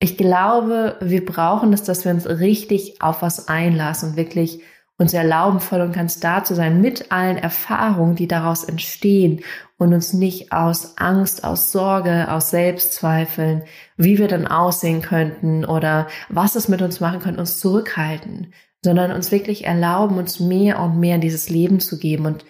ich 0.00 0.16
glaube, 0.16 0.96
wir 1.02 1.26
brauchen 1.26 1.74
es, 1.74 1.82
dass 1.82 2.06
wir 2.06 2.12
uns 2.12 2.26
richtig 2.26 3.02
auf 3.02 3.20
was 3.20 3.48
einlassen 3.48 4.16
wirklich 4.16 4.62
uns 4.98 5.12
erlauben, 5.12 5.60
voll 5.60 5.82
und 5.82 5.92
ganz 5.92 6.20
da 6.20 6.42
zu 6.42 6.54
sein 6.54 6.80
mit 6.80 7.12
allen 7.12 7.36
Erfahrungen, 7.36 8.16
die 8.16 8.28
daraus 8.28 8.64
entstehen 8.64 9.42
und 9.76 9.92
uns 9.92 10.14
nicht 10.14 10.52
aus 10.52 10.96
Angst, 10.96 11.44
aus 11.44 11.70
Sorge, 11.70 12.30
aus 12.30 12.50
Selbstzweifeln, 12.50 13.64
wie 13.96 14.18
wir 14.18 14.28
dann 14.28 14.46
aussehen 14.46 15.02
könnten 15.02 15.64
oder 15.64 16.06
was 16.30 16.56
es 16.56 16.68
mit 16.68 16.80
uns 16.80 17.00
machen 17.00 17.20
könnte, 17.20 17.40
uns 17.40 17.60
zurückhalten, 17.60 18.54
sondern 18.82 19.12
uns 19.12 19.30
wirklich 19.30 19.66
erlauben, 19.66 20.16
uns 20.16 20.40
mehr 20.40 20.80
und 20.80 20.98
mehr 20.98 21.18
dieses 21.18 21.50
Leben 21.50 21.78
zu 21.78 21.98
geben 21.98 22.24
und 22.24 22.46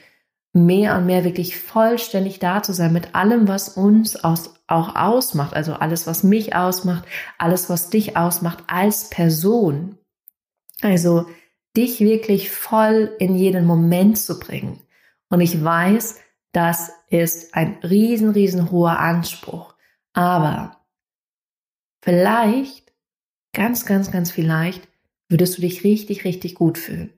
mehr 0.53 0.97
und 0.97 1.07
mehr 1.07 1.25
wirklich 1.25 1.59
vollständig 1.59 2.38
da 2.38 2.62
zu 2.62 2.73
sein 2.73 2.93
mit 2.93 3.15
allem, 3.15 3.49
was 3.49 3.71
uns 3.71 4.17
aus, 4.23 4.55
auch 4.69 4.95
ausmacht, 4.95 5.55
also 5.55 5.75
alles, 5.75 6.07
was 6.07 6.23
mich 6.23 6.55
ausmacht, 6.55 7.05
alles, 7.38 7.69
was 7.69 7.91
dich 7.91 8.17
ausmacht 8.17 8.65
als 8.69 9.11
Person. 9.11 9.99
Also 10.81 11.26
dich 11.76 12.00
wirklich 12.00 12.50
voll 12.50 13.14
in 13.18 13.35
jeden 13.35 13.66
Moment 13.66 14.18
zu 14.18 14.38
bringen. 14.38 14.80
Und 15.28 15.40
ich 15.40 15.62
weiß, 15.62 16.16
das 16.52 16.90
ist 17.09 17.54
ein 17.54 17.78
riesen, 17.83 18.30
riesen 18.30 18.71
hoher 18.71 18.99
Anspruch. 18.99 19.75
Aber 20.12 20.80
vielleicht, 22.02 22.92
ganz, 23.52 23.85
ganz, 23.85 24.11
ganz 24.11 24.30
vielleicht, 24.30 24.88
würdest 25.28 25.59
du 25.59 25.62
dich 25.62 25.85
richtig, 25.85 26.25
richtig 26.25 26.54
gut 26.54 26.78
fühlen, 26.78 27.12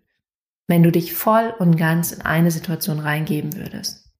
wenn 0.66 0.82
du 0.82 0.90
dich 0.90 1.12
voll 1.12 1.54
und 1.58 1.76
ganz 1.76 2.12
in 2.12 2.22
eine 2.22 2.50
Situation 2.50 2.98
reingeben 2.98 3.56
würdest. 3.56 4.10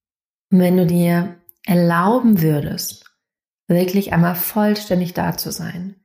Und 0.51 0.61
wenn 0.61 0.77
du 0.77 0.87
dir 0.87 1.37
erlauben 1.67 2.41
würdest, 2.41 3.05
wirklich 3.67 4.13
einmal 4.13 4.35
vollständig 4.35 5.15
da 5.15 5.37
zu 5.37 5.51
sein, 5.51 5.97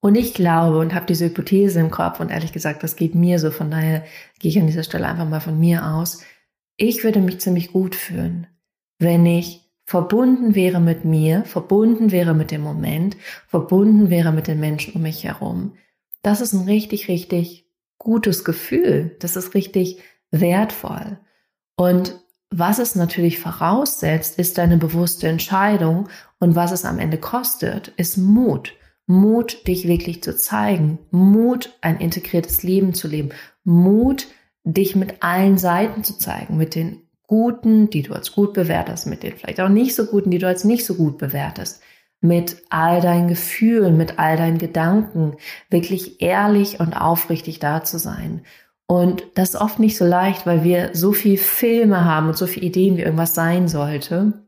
und 0.00 0.14
ich 0.14 0.34
glaube 0.34 0.78
und 0.78 0.94
habe 0.94 1.06
diese 1.06 1.26
Hypothese 1.26 1.80
im 1.80 1.90
Kopf 1.90 2.20
und 2.20 2.30
ehrlich 2.30 2.52
gesagt, 2.52 2.82
das 2.82 2.96
geht 2.96 3.14
mir 3.14 3.38
so, 3.38 3.50
von 3.50 3.70
daher 3.70 4.04
gehe 4.38 4.50
ich 4.50 4.58
an 4.58 4.66
dieser 4.66 4.82
Stelle 4.82 5.06
einfach 5.06 5.28
mal 5.28 5.40
von 5.40 5.58
mir 5.58 5.86
aus. 5.86 6.22
Ich 6.76 7.04
würde 7.04 7.20
mich 7.20 7.40
ziemlich 7.40 7.72
gut 7.72 7.94
fühlen, 7.94 8.46
wenn 8.98 9.26
ich 9.26 9.70
verbunden 9.84 10.54
wäre 10.54 10.80
mit 10.80 11.04
mir, 11.04 11.44
verbunden 11.44 12.12
wäre 12.12 12.32
mit 12.32 12.50
dem 12.50 12.62
Moment, 12.62 13.16
verbunden 13.48 14.08
wäre 14.08 14.32
mit 14.32 14.46
den 14.46 14.60
Menschen 14.60 14.94
um 14.94 15.02
mich 15.02 15.24
herum. 15.24 15.74
Das 16.22 16.40
ist 16.40 16.52
ein 16.52 16.64
richtig, 16.64 17.08
richtig 17.08 17.66
gutes 17.98 18.44
Gefühl. 18.44 19.16
Das 19.18 19.36
ist 19.36 19.54
richtig 19.54 19.98
wertvoll. 20.30 21.18
Und 21.76 22.18
was 22.50 22.78
es 22.78 22.94
natürlich 22.94 23.38
voraussetzt, 23.38 24.38
ist 24.38 24.58
deine 24.58 24.76
bewusste 24.76 25.28
Entscheidung 25.28 26.08
und 26.38 26.56
was 26.56 26.72
es 26.72 26.84
am 26.84 26.98
Ende 26.98 27.18
kostet, 27.18 27.88
ist 27.96 28.16
Mut. 28.16 28.74
Mut, 29.10 29.66
dich 29.66 29.88
wirklich 29.88 30.22
zu 30.22 30.36
zeigen. 30.36 31.00
Mut, 31.10 31.76
ein 31.80 31.98
integriertes 31.98 32.62
Leben 32.62 32.94
zu 32.94 33.08
leben. 33.08 33.30
Mut, 33.64 34.28
dich 34.62 34.94
mit 34.94 35.20
allen 35.20 35.58
Seiten 35.58 36.04
zu 36.04 36.16
zeigen, 36.16 36.56
mit 36.56 36.76
den 36.76 37.02
guten, 37.26 37.90
die 37.90 38.02
du 38.02 38.14
als 38.14 38.30
gut 38.30 38.52
bewertest, 38.52 39.08
mit 39.08 39.24
den 39.24 39.36
vielleicht 39.36 39.60
auch 39.60 39.68
nicht 39.68 39.96
so 39.96 40.06
guten, 40.06 40.30
die 40.30 40.38
du 40.38 40.46
als 40.46 40.62
nicht 40.62 40.86
so 40.86 40.94
gut 40.94 41.18
bewertest, 41.18 41.82
mit 42.20 42.62
all 42.70 43.00
deinen 43.00 43.26
Gefühlen, 43.26 43.96
mit 43.96 44.20
all 44.20 44.36
deinen 44.36 44.58
Gedanken, 44.58 45.34
wirklich 45.70 46.22
ehrlich 46.22 46.78
und 46.78 46.92
aufrichtig 46.92 47.58
da 47.58 47.82
zu 47.82 47.98
sein. 47.98 48.42
Und 48.86 49.24
das 49.34 49.50
ist 49.50 49.60
oft 49.60 49.80
nicht 49.80 49.96
so 49.96 50.04
leicht, 50.04 50.46
weil 50.46 50.62
wir 50.62 50.90
so 50.92 51.12
viel 51.12 51.36
Filme 51.36 52.04
haben 52.04 52.28
und 52.28 52.36
so 52.36 52.46
viele 52.46 52.66
Ideen, 52.66 52.96
wie 52.96 53.02
irgendwas 53.02 53.34
sein 53.34 53.66
sollte. 53.66 54.44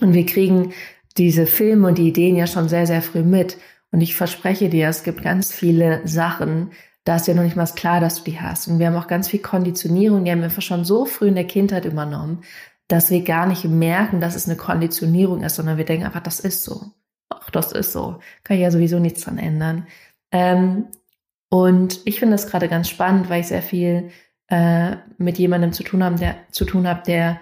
Und 0.00 0.12
wir 0.12 0.26
kriegen 0.26 0.72
diese 1.16 1.46
Filme 1.46 1.86
und 1.86 1.98
die 1.98 2.08
Ideen 2.08 2.34
ja 2.34 2.48
schon 2.48 2.68
sehr, 2.68 2.88
sehr 2.88 3.02
früh 3.02 3.22
mit. 3.22 3.58
Und 3.92 4.00
ich 4.00 4.16
verspreche 4.16 4.68
dir, 4.68 4.88
es 4.88 5.04
gibt 5.04 5.22
ganz 5.22 5.52
viele 5.52 6.06
Sachen, 6.06 6.72
da 7.04 7.16
ist 7.16 7.26
ja 7.26 7.34
noch 7.34 7.42
nicht 7.42 7.56
mal 7.56 7.66
klar, 7.66 8.00
dass 8.00 8.16
du 8.22 8.30
die 8.30 8.40
hast. 8.40 8.66
Und 8.68 8.78
wir 8.78 8.86
haben 8.86 8.96
auch 8.96 9.06
ganz 9.06 9.28
viel 9.28 9.40
Konditionierung, 9.40 10.24
die 10.24 10.30
haben 10.32 10.42
wir 10.42 10.50
schon 10.60 10.84
so 10.84 11.04
früh 11.04 11.28
in 11.28 11.34
der 11.34 11.46
Kindheit 11.46 11.84
übernommen, 11.84 12.42
dass 12.88 13.10
wir 13.10 13.22
gar 13.22 13.46
nicht 13.46 13.64
merken, 13.64 14.20
dass 14.20 14.34
es 14.34 14.48
eine 14.48 14.56
Konditionierung 14.56 15.42
ist, 15.42 15.56
sondern 15.56 15.78
wir 15.78 15.84
denken 15.84 16.06
einfach, 16.06 16.22
das 16.22 16.40
ist 16.40 16.64
so. 16.64 16.92
Ach, 17.28 17.50
das 17.50 17.72
ist 17.72 17.92
so. 17.92 18.18
Kann 18.44 18.56
ich 18.56 18.62
ja 18.62 18.70
sowieso 18.70 18.98
nichts 18.98 19.22
dran 19.22 19.38
ändern. 19.38 19.86
Ähm, 20.30 20.86
und 21.48 22.00
ich 22.04 22.18
finde 22.18 22.34
das 22.34 22.46
gerade 22.46 22.68
ganz 22.68 22.88
spannend, 22.88 23.28
weil 23.28 23.40
ich 23.40 23.48
sehr 23.48 23.62
viel 23.62 24.10
äh, 24.48 24.96
mit 25.18 25.38
jemandem 25.38 25.72
zu 25.72 25.82
tun 25.82 26.02
habe, 26.02 26.16
der 26.16 26.36
zu 26.50 26.64
tun 26.64 26.86
habe, 26.86 27.02
der 27.06 27.40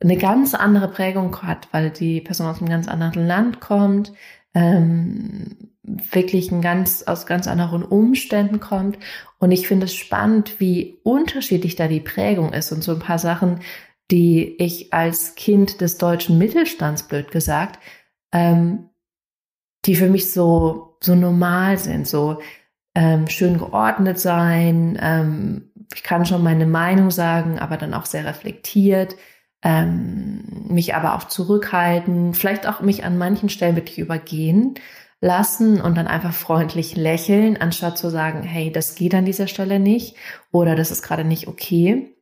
eine 0.00 0.16
ganz 0.16 0.54
andere 0.54 0.88
Prägung 0.88 1.42
hat, 1.42 1.68
weil 1.72 1.90
die 1.90 2.20
Person 2.20 2.46
aus 2.46 2.58
einem 2.58 2.68
ganz 2.68 2.88
anderen 2.88 3.26
Land 3.26 3.60
kommt, 3.60 4.12
ähm, 4.56 5.70
wirklich 5.82 6.50
ein 6.50 6.62
ganz, 6.62 7.02
aus 7.02 7.26
ganz 7.26 7.46
anderen 7.46 7.84
Umständen 7.84 8.58
kommt. 8.58 8.98
Und 9.38 9.52
ich 9.52 9.68
finde 9.68 9.84
es 9.84 9.94
spannend, 9.94 10.58
wie 10.58 10.98
unterschiedlich 11.04 11.76
da 11.76 11.88
die 11.88 12.00
Prägung 12.00 12.52
ist 12.52 12.72
und 12.72 12.82
so 12.82 12.92
ein 12.92 12.98
paar 12.98 13.18
Sachen, 13.18 13.60
die 14.10 14.56
ich 14.58 14.94
als 14.94 15.34
Kind 15.34 15.80
des 15.80 15.98
deutschen 15.98 16.38
Mittelstands, 16.38 17.02
blöd 17.02 17.30
gesagt, 17.30 17.78
ähm, 18.32 18.88
die 19.84 19.94
für 19.94 20.08
mich 20.08 20.32
so, 20.32 20.96
so 21.00 21.14
normal 21.14 21.76
sind, 21.76 22.08
so 22.08 22.40
ähm, 22.94 23.28
schön 23.28 23.58
geordnet 23.58 24.18
sein. 24.18 24.98
Ähm, 25.00 25.70
ich 25.94 26.02
kann 26.02 26.24
schon 26.24 26.42
meine 26.42 26.66
Meinung 26.66 27.10
sagen, 27.10 27.58
aber 27.58 27.76
dann 27.76 27.94
auch 27.94 28.06
sehr 28.06 28.24
reflektiert 28.24 29.16
ähm, 29.62 30.66
mich 30.68 30.94
aber 30.94 31.14
auch 31.14 31.24
zurückhalten, 31.24 32.34
vielleicht 32.34 32.68
auch 32.68 32.80
mich 32.80 33.04
an 33.04 33.18
manchen 33.18 33.48
Stellen 33.48 33.76
wirklich 33.76 33.98
übergehen 33.98 34.74
lassen 35.20 35.80
und 35.80 35.96
dann 35.96 36.06
einfach 36.06 36.32
freundlich 36.32 36.96
lächeln, 36.96 37.56
anstatt 37.56 37.98
zu 37.98 38.10
sagen, 38.10 38.42
hey, 38.42 38.70
das 38.70 38.94
geht 38.94 39.14
an 39.14 39.24
dieser 39.24 39.46
Stelle 39.46 39.80
nicht 39.80 40.16
oder 40.52 40.76
das 40.76 40.90
ist 40.90 41.02
gerade 41.02 41.24
nicht 41.24 41.48
okay. 41.48 42.14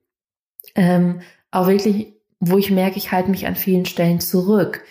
Ähm, 0.74 1.20
auch 1.50 1.66
wirklich, 1.66 2.14
wo 2.40 2.56
ich 2.56 2.70
merke, 2.70 2.98
ich 2.98 3.12
halte 3.12 3.30
mich 3.30 3.46
an 3.46 3.56
vielen 3.56 3.84
Stellen 3.84 4.20
zurück. 4.20 4.84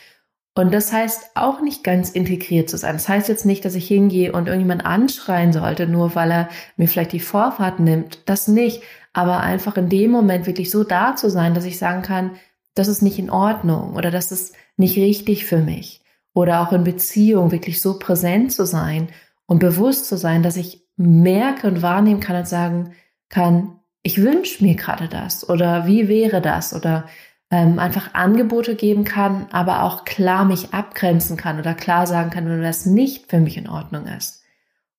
Und 0.55 0.71
das 0.71 0.93
heißt 0.93 1.31
auch 1.33 1.62
nicht 1.62 1.83
ganz 1.83 2.12
integriert 2.12 2.69
zu 2.69 2.77
sein. 2.77 2.93
Das 2.93 3.09
heißt 3.09 3.27
jetzt 3.27 3.45
nicht, 3.45 3.65
dass 3.65 3.73
ich 3.73 3.88
hingehe 3.88 4.31
und 4.33 4.47
irgendjemand 4.47 4.85
anschreien 4.85 5.51
sollte, 5.51 5.88
nur 5.88 6.13
weil 6.13 6.31
er 6.31 6.50
mir 6.77 6.88
vielleicht 6.88 7.13
die 7.13 7.19
Vorfahrt 7.19 7.79
nimmt. 7.79 8.19
Das 8.29 8.47
nicht 8.47 8.83
aber 9.13 9.39
einfach 9.41 9.77
in 9.77 9.89
dem 9.89 10.12
Moment 10.12 10.48
wirklich 10.48 10.72
so 10.72 10.84
da 10.84 11.15
zu 11.15 11.29
sein, 11.29 11.53
dass 11.53 11.65
ich 11.65 11.77
sagen 11.77 12.01
kann, 12.01 12.32
das 12.75 12.88
ist 12.88 13.03
nicht 13.03 13.20
in 13.20 13.29
Ordnung 13.29 13.96
oder 13.96 14.10
das 14.10 14.32
ist 14.32 14.55
nicht 14.75 14.98
richtig 14.98 15.46
für 15.46 15.60
mich. 15.60 16.01
Oder 16.34 16.62
auch 16.62 16.72
in 16.74 16.84
Beziehung 16.84 17.51
wirklich 17.51 17.79
so 17.79 18.00
präsent 18.00 18.51
zu 18.51 18.65
sein 18.65 19.10
und 19.46 19.60
bewusst 19.60 20.08
zu 20.08 20.17
sein, 20.17 20.41
dass 20.41 20.58
ich 20.58 20.84
merke 20.98 21.67
und 21.67 21.84
wahrnehmen 21.84 22.20
kann 22.20 22.38
und 22.38 22.48
sagen 22.48 22.93
kann, 23.29 23.79
ich 24.01 24.22
wünsche 24.22 24.63
mir 24.63 24.75
gerade 24.75 25.08
das 25.08 25.48
oder 25.48 25.86
wie 25.86 26.08
wäre 26.08 26.41
das 26.41 26.74
oder 26.74 27.05
ähm, 27.51 27.77
einfach 27.77 28.15
Angebote 28.15 28.75
geben 28.75 29.03
kann, 29.03 29.46
aber 29.51 29.84
auch 29.84 30.05
klar 30.05 30.43
mich 30.43 30.74
abgrenzen 30.74 31.38
kann 31.38 31.60
oder 31.60 31.75
klar 31.75 32.08
sagen 32.08 32.32
kann, 32.32 32.50
wenn 32.50 32.63
das 32.63 32.88
nicht 32.88 33.29
für 33.29 33.39
mich 33.39 33.58
in 33.58 33.70
Ordnung 33.70 34.08
ist. 34.08 34.41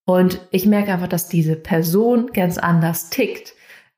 Und 0.07 0.41
ich 0.53 0.67
merke 0.67 0.93
einfach, 0.93 1.09
dass 1.09 1.29
diese 1.29 1.57
Person 1.57 2.31
ganz 2.33 2.59
anders 2.59 3.11
tickt 3.11 3.55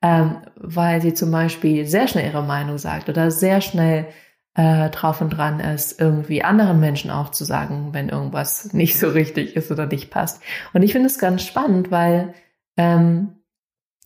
ähm, 0.07 0.37
weil 0.55 1.03
sie 1.03 1.15
zum 1.15 1.33
Beispiel 1.33 1.85
sehr 1.85 2.07
schnell 2.07 2.27
ihre 2.27 2.45
Meinung 2.45 2.79
sagt 2.79 3.09
oder 3.09 3.33
sehr 3.33 3.61
schnell 3.61 4.07
äh, 4.55 4.89
drauf 4.91 5.21
und 5.21 5.31
dran 5.31 5.59
ist, 5.59 6.01
irgendwie 6.01 6.45
anderen 6.45 6.79
Menschen 6.79 7.11
auch 7.11 7.33
zu 7.33 7.45
sagen, 7.45 7.89
wenn 7.91 8.09
irgendwas 8.09 8.65
nicht 8.73 9.01
so 9.01 9.09
richtig 9.09 9.57
ist 9.57 9.73
oder 9.73 9.87
nicht 9.87 10.11
passt. 10.11 10.41
Und 10.73 10.83
ich 10.83 10.93
finde 10.93 11.09
es 11.09 11.19
ganz 11.19 11.43
spannend, 11.43 11.91
weil 11.91 12.35
ähm, 12.77 13.41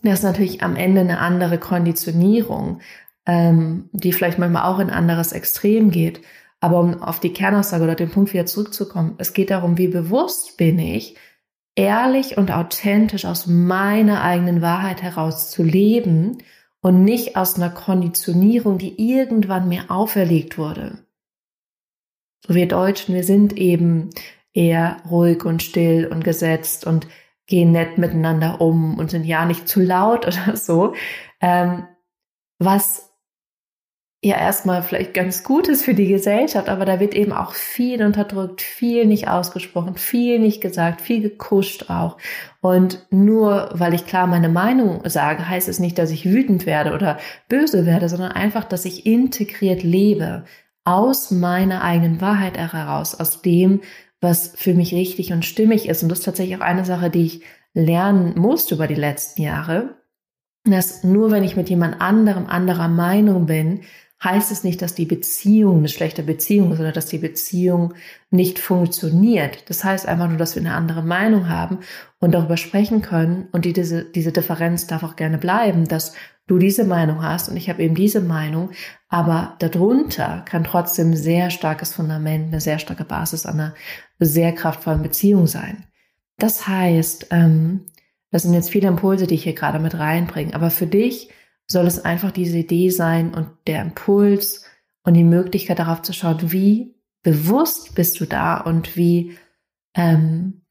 das 0.03 0.21
ist 0.21 0.25
natürlich 0.25 0.63
am 0.63 0.75
Ende 0.75 1.03
eine 1.03 1.19
andere 1.19 1.59
Konditionierung, 1.59 2.81
ähm, 3.27 3.91
die 3.93 4.15
vielleicht 4.15 4.39
manchmal 4.39 4.73
auch 4.73 4.79
in 4.79 4.89
anderes 4.89 5.33
Extrem 5.33 5.91
geht. 5.91 6.23
Aber 6.61 6.81
um 6.81 7.03
auf 7.03 7.21
die 7.21 7.35
Kernaussage 7.35 7.85
oder 7.85 7.95
den 7.95 8.11
Punkt 8.11 8.33
wieder 8.33 8.47
zurückzukommen, 8.47 9.17
es 9.19 9.35
geht 9.35 9.51
darum, 9.51 9.77
wie 9.77 9.89
bewusst 9.89 10.57
bin 10.57 10.79
ich, 10.79 11.17
ehrlich 11.75 12.37
und 12.37 12.51
authentisch 12.51 13.25
aus 13.25 13.47
meiner 13.47 14.23
eigenen 14.23 14.63
Wahrheit 14.63 15.03
heraus 15.03 15.51
zu 15.51 15.63
leben 15.63 16.39
und 16.83 17.05
nicht 17.05 17.37
aus 17.37 17.57
einer 17.57 17.71
Konditionierung, 17.71 18.79
die 18.79 19.13
irgendwann 19.13 19.69
mir 19.69 19.91
auferlegt 19.91 20.59
wurde. 20.59 20.99
So 22.47 22.55
wir 22.55 22.69
Deutschen, 22.69 23.15
wir 23.15 23.25
sind 23.25 23.57
eben 23.57 24.11
eher 24.53 24.97
ruhig 25.09 25.45
und 25.45 25.63
still 25.63 26.07
und 26.07 26.25
gesetzt 26.25 26.87
und 26.87 27.07
gehen 27.47 27.73
nett 27.73 27.99
miteinander 27.99 28.61
um 28.61 28.99
und 28.99 29.11
sind 29.11 29.25
ja 29.25 29.45
nicht 29.45 29.69
zu 29.69 29.81
laut 29.81 30.27
oder 30.27 30.57
so, 30.57 30.95
ähm, 31.41 31.87
was 32.59 33.10
ja 34.23 34.37
erstmal 34.37 34.83
vielleicht 34.83 35.15
ganz 35.15 35.45
gut 35.45 35.67
ist 35.69 35.85
für 35.85 35.95
die 35.95 36.09
Gesellschaft, 36.09 36.69
aber 36.69 36.85
da 36.85 37.01
wird 37.01 37.15
eben 37.15 37.33
auch 37.33 37.55
viel 37.55 38.05
unterdrückt, 38.05 38.61
viel 38.61 39.07
nicht 39.07 39.29
ausgesprochen, 39.29 39.97
viel 39.97 40.39
nicht 40.39 40.61
gesagt, 40.61 41.01
viel 41.01 41.23
gekuscht 41.23 41.89
auch. 41.89 42.19
Und 42.61 43.07
nur 43.11 43.71
weil 43.73 43.95
ich 43.95 44.05
klar 44.05 44.27
meine 44.27 44.51
Meinung 44.51 45.09
sage, 45.09 45.49
heißt 45.49 45.69
es 45.69 45.79
nicht, 45.79 45.97
dass 45.97 46.11
ich 46.11 46.27
wütend 46.27 46.67
werde 46.67 46.93
oder 46.93 47.19
böse 47.49 47.87
werde, 47.87 48.11
sondern 48.11 48.33
einfach, 48.33 48.65
dass 48.65 48.85
ich 48.85 49.07
integriert 49.07 49.83
lebe 49.83 50.45
aus 50.85 51.31
meiner 51.31 51.83
eigenen 51.83 52.21
Wahrheit 52.21 52.59
heraus, 52.59 53.15
aus 53.15 53.41
dem, 53.41 53.81
was 54.21 54.53
für 54.55 54.75
mich 54.75 54.93
richtig 54.93 55.33
und 55.33 55.47
stimmig 55.47 55.89
ist. 55.89 56.03
Und 56.03 56.11
das 56.11 56.19
ist 56.19 56.25
tatsächlich 56.27 56.59
auch 56.59 56.65
eine 56.65 56.85
Sache, 56.85 57.09
die 57.09 57.25
ich 57.25 57.43
lernen 57.73 58.39
musste 58.39 58.75
über 58.75 58.87
die 58.87 58.95
letzten 58.95 59.41
Jahre, 59.43 59.97
dass 60.65 61.05
nur 61.05 61.31
wenn 61.31 61.45
ich 61.45 61.57
mit 61.57 61.71
jemand 61.71 62.03
anderem 62.03 62.47
anderer 62.47 62.89
Meinung 62.89 63.47
bin, 63.47 63.83
heißt 64.23 64.53
es 64.53 64.65
nicht, 64.65 64.83
dass 64.83 64.95
die 64.95 65.07
Beziehung 65.07 65.79
eine 65.79 65.89
schlechte 65.89 66.23
Beziehung 66.23 66.73
ist 66.73 66.81
oder 66.81 66.93
dass 66.93 67.07
die 67.07 67.19
Beziehung 67.19 67.95
nicht 68.31 68.59
funktioniert. 68.59 69.69
Das 69.71 69.83
heißt 69.83 70.07
einfach 70.07 70.29
nur, 70.29 70.37
dass 70.37 70.55
wir 70.55 70.63
eine 70.63 70.75
andere 70.75 71.03
Meinung 71.03 71.49
haben 71.49 71.79
und 72.19 72.33
darüber 72.33 72.57
sprechen 72.57 73.01
können 73.01 73.49
und 73.53 73.65
die, 73.65 73.73
diese, 73.73 74.05
diese 74.05 74.33
Differenz 74.33 74.87
darf 74.87 75.03
auch 75.03 75.17
gerne 75.17 75.39
bleiben, 75.39 75.89
dass 75.89 76.15
du 76.47 76.59
diese 76.59 76.85
Meinung 76.85 77.23
hast 77.23 77.49
und 77.49 77.57
ich 77.57 77.71
habe 77.71 77.83
eben 77.83 77.95
diese 77.95 78.21
Meinung, 78.21 78.71
aber 79.09 79.57
darunter 79.61 80.43
kann 80.45 80.65
trotzdem 80.65 81.15
sehr 81.15 81.51
starkes 81.51 81.95
Fundament, 81.95 82.49
eine 82.49 82.61
sehr 82.61 82.79
starke 82.79 83.05
Basis 83.05 83.47
einer 83.47 83.75
sehr 84.19 84.53
kraftvollen 84.53 85.03
Beziehung 85.03 85.47
sein. 85.47 85.85
Das 86.37 86.67
heißt, 86.67 87.29
ähm, 87.31 87.87
das 88.31 88.43
sind 88.43 88.55
jetzt 88.55 88.71
viele 88.71 88.89
Impulse, 88.89 89.27
die 89.27 89.35
ich 89.35 89.45
hier 89.45 89.55
gerade 89.55 89.79
mit 89.79 89.99
reinbringe, 89.99 90.55
aber 90.55 90.71
für 90.71 90.87
dich 90.87 91.31
soll 91.71 91.87
es 91.87 92.05
einfach 92.05 92.33
diese 92.33 92.59
Idee 92.59 92.91
sein 92.91 93.33
und 93.33 93.49
der 93.69 93.81
Impuls 93.81 94.65
und 95.05 95.15
die 95.15 95.25
Möglichkeit 95.25 95.79
darauf 95.79 96.03
zu 96.03 96.13
schauen, 96.13 96.51
wie 96.51 96.97
bewusst 97.23 97.95
bist 97.95 98.19
du 98.21 98.27
da 98.27 98.59
und 98.59 98.97
wie 98.97 99.39
ähm, 99.95 100.63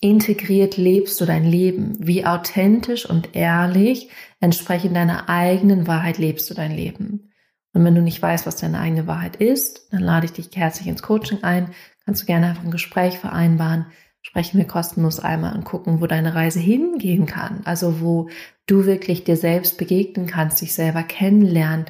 integriert 0.00 0.76
lebst 0.76 1.18
du 1.20 1.24
dein 1.24 1.44
Leben, 1.44 1.94
wie 1.98 2.26
authentisch 2.26 3.08
und 3.08 3.34
ehrlich 3.34 4.10
entsprechend 4.40 4.94
deiner 4.94 5.30
eigenen 5.30 5.86
Wahrheit 5.86 6.18
lebst 6.18 6.50
du 6.50 6.54
dein 6.54 6.72
Leben. 6.72 7.32
Und 7.72 7.84
wenn 7.84 7.94
du 7.94 8.02
nicht 8.02 8.20
weißt, 8.20 8.46
was 8.46 8.56
deine 8.56 8.80
eigene 8.80 9.06
Wahrheit 9.06 9.36
ist, 9.36 9.90
dann 9.90 10.02
lade 10.02 10.26
ich 10.26 10.32
dich 10.32 10.50
herzlich 10.54 10.86
ins 10.86 11.02
Coaching 11.02 11.42
ein. 11.42 11.70
Kannst 12.04 12.22
du 12.22 12.26
gerne 12.26 12.48
einfach 12.48 12.64
ein 12.64 12.70
Gespräch 12.70 13.18
vereinbaren. 13.18 13.86
Sprechen 14.22 14.58
wir 14.58 14.66
kostenlos 14.66 15.20
einmal 15.20 15.54
und 15.54 15.64
gucken, 15.64 16.00
wo 16.00 16.06
deine 16.06 16.34
Reise 16.34 16.60
hingehen 16.60 17.26
kann. 17.26 17.62
Also 17.64 18.00
wo 18.00 18.28
du 18.66 18.84
wirklich 18.84 19.24
dir 19.24 19.36
selbst 19.36 19.78
begegnen 19.78 20.26
kannst, 20.26 20.60
dich 20.60 20.74
selber 20.74 21.02
kennenlernen 21.02 21.86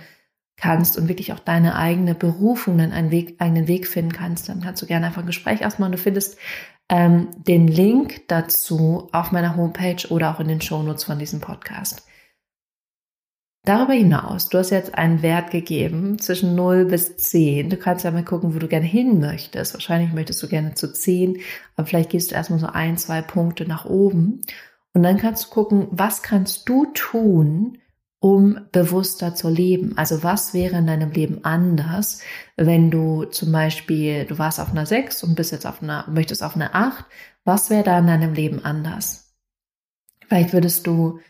kannst 0.56 0.98
und 0.98 1.08
wirklich 1.08 1.32
auch 1.32 1.38
deine 1.38 1.76
eigene 1.76 2.14
Berufung, 2.14 2.78
dann 2.78 2.92
einen 2.92 3.10
Weg, 3.10 3.36
eigenen 3.38 3.68
Weg 3.68 3.86
finden 3.86 4.12
kannst, 4.12 4.48
dann 4.48 4.60
kannst 4.60 4.82
du 4.82 4.86
gerne 4.86 5.06
einfach 5.06 5.22
ein 5.22 5.26
Gespräch 5.26 5.64
ausmachen. 5.64 5.92
Du 5.92 5.98
findest 5.98 6.36
ähm, 6.88 7.28
den 7.36 7.68
Link 7.68 8.26
dazu 8.28 9.08
auf 9.12 9.30
meiner 9.30 9.56
Homepage 9.56 10.06
oder 10.08 10.34
auch 10.34 10.40
in 10.40 10.48
den 10.48 10.60
Shownotes 10.60 11.04
von 11.04 11.18
diesem 11.18 11.40
Podcast. 11.40 12.07
Darüber 13.64 13.92
hinaus, 13.92 14.48
du 14.48 14.58
hast 14.58 14.70
jetzt 14.70 14.94
einen 14.94 15.20
Wert 15.20 15.50
gegeben 15.50 16.18
zwischen 16.18 16.54
0 16.54 16.86
bis 16.86 17.16
10. 17.16 17.68
Du 17.68 17.76
kannst 17.76 18.04
ja 18.04 18.10
mal 18.10 18.24
gucken, 18.24 18.54
wo 18.54 18.58
du 18.58 18.68
gerne 18.68 18.86
hin 18.86 19.20
möchtest. 19.20 19.74
Wahrscheinlich 19.74 20.12
möchtest 20.12 20.42
du 20.42 20.48
gerne 20.48 20.74
zu 20.74 20.92
10, 20.92 21.38
aber 21.76 21.86
vielleicht 21.86 22.10
gehst 22.10 22.30
du 22.30 22.34
erstmal 22.34 22.60
so 22.60 22.68
ein, 22.68 22.96
zwei 22.96 23.20
Punkte 23.20 23.66
nach 23.66 23.84
oben 23.84 24.40
und 24.94 25.02
dann 25.02 25.18
kannst 25.18 25.44
du 25.44 25.50
gucken, 25.50 25.86
was 25.90 26.22
kannst 26.22 26.68
du 26.68 26.86
tun, 26.86 27.78
um 28.20 28.66
bewusster 28.72 29.34
zu 29.34 29.48
leben? 29.48 29.96
Also 29.96 30.22
was 30.22 30.54
wäre 30.54 30.76
in 30.78 30.86
deinem 30.86 31.12
Leben 31.12 31.44
anders, 31.44 32.20
wenn 32.56 32.90
du 32.90 33.24
zum 33.24 33.52
Beispiel, 33.52 34.24
du 34.24 34.38
warst 34.38 34.58
auf 34.58 34.70
einer 34.70 34.86
6 34.86 35.22
und 35.22 35.34
bist 35.34 35.52
jetzt 35.52 35.66
auf 35.66 35.82
einer, 35.82 36.06
möchtest 36.10 36.42
auf 36.42 36.56
einer 36.56 36.74
8. 36.74 37.04
Was 37.44 37.70
wäre 37.70 37.84
da 37.84 37.98
in 37.98 38.06
deinem 38.06 38.34
Leben 38.34 38.64
anders? 38.64 39.36
Vielleicht 40.26 40.52
würdest 40.52 40.86
du 40.86 41.20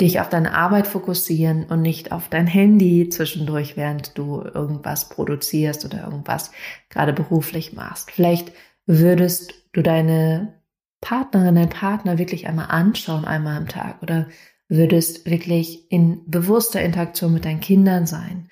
dich 0.00 0.20
auf 0.20 0.28
deine 0.28 0.54
Arbeit 0.54 0.86
fokussieren 0.86 1.64
und 1.64 1.82
nicht 1.82 2.12
auf 2.12 2.28
dein 2.28 2.46
Handy 2.46 3.08
zwischendurch, 3.08 3.76
während 3.76 4.16
du 4.16 4.42
irgendwas 4.42 5.08
produzierst 5.08 5.84
oder 5.84 6.04
irgendwas 6.04 6.52
gerade 6.88 7.12
beruflich 7.12 7.72
machst. 7.72 8.10
Vielleicht 8.12 8.52
würdest 8.86 9.54
du 9.72 9.82
deine 9.82 10.54
Partnerin, 11.00 11.56
dein 11.56 11.68
Partner 11.68 12.18
wirklich 12.18 12.46
einmal 12.46 12.66
anschauen, 12.70 13.24
einmal 13.24 13.56
am 13.56 13.68
Tag 13.68 14.02
oder 14.02 14.28
würdest 14.68 15.28
wirklich 15.28 15.90
in 15.90 16.28
bewusster 16.30 16.82
Interaktion 16.82 17.32
mit 17.32 17.44
deinen 17.44 17.60
Kindern 17.60 18.06
sein. 18.06 18.50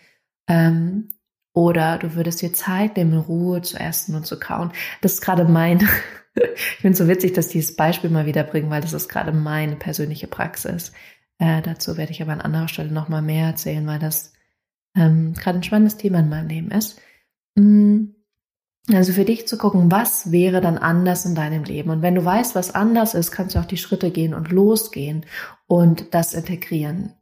Ähm, 0.48 1.10
oder 1.52 1.98
du 1.98 2.14
würdest 2.14 2.42
dir 2.42 2.52
Zeit 2.52 2.96
nehmen, 2.96 3.18
Ruhe 3.18 3.62
zu 3.62 3.78
essen 3.78 4.14
und 4.14 4.26
zu 4.26 4.38
kauen. 4.38 4.72
Das 5.00 5.14
ist 5.14 5.20
gerade 5.22 5.44
mein, 5.44 5.78
ich 6.34 6.60
finde 6.80 6.92
es 6.92 6.98
so 6.98 7.08
witzig, 7.08 7.32
dass 7.32 7.48
dieses 7.48 7.76
Beispiel 7.76 8.10
mal 8.10 8.26
wieder 8.26 8.44
bringen, 8.44 8.70
weil 8.70 8.82
das 8.82 8.92
ist 8.92 9.08
gerade 9.08 9.32
meine 9.32 9.76
persönliche 9.76 10.26
Praxis. 10.26 10.92
Äh, 11.38 11.62
dazu 11.62 11.96
werde 11.96 12.12
ich 12.12 12.22
aber 12.22 12.32
an 12.32 12.40
anderer 12.40 12.68
Stelle 12.68 12.92
nochmal 12.92 13.22
mehr 13.22 13.46
erzählen, 13.46 13.86
weil 13.86 13.98
das 13.98 14.32
ähm, 14.94 15.34
gerade 15.34 15.58
ein 15.58 15.62
spannendes 15.62 15.96
Thema 15.96 16.20
in 16.20 16.28
meinem 16.28 16.48
Leben 16.48 16.70
ist. 16.70 17.00
Mm. 17.54 18.06
Also 18.92 19.12
für 19.12 19.24
dich 19.24 19.48
zu 19.48 19.58
gucken, 19.58 19.90
was 19.90 20.30
wäre 20.30 20.60
dann 20.60 20.78
anders 20.78 21.24
in 21.24 21.34
deinem 21.34 21.64
Leben. 21.64 21.90
Und 21.90 22.02
wenn 22.02 22.14
du 22.14 22.24
weißt, 22.24 22.54
was 22.54 22.72
anders 22.72 23.14
ist, 23.14 23.32
kannst 23.32 23.56
du 23.56 23.58
auch 23.58 23.64
die 23.64 23.78
Schritte 23.78 24.12
gehen 24.12 24.32
und 24.32 24.52
losgehen 24.52 25.26
und 25.66 26.14
das 26.14 26.34
integrieren. 26.34 27.12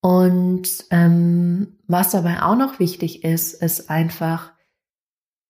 Und 0.00 0.68
ähm, 0.92 1.80
was 1.88 2.12
dabei 2.12 2.40
auch 2.40 2.56
noch 2.56 2.78
wichtig 2.78 3.24
ist, 3.24 3.60
ist 3.60 3.90
einfach, 3.90 4.52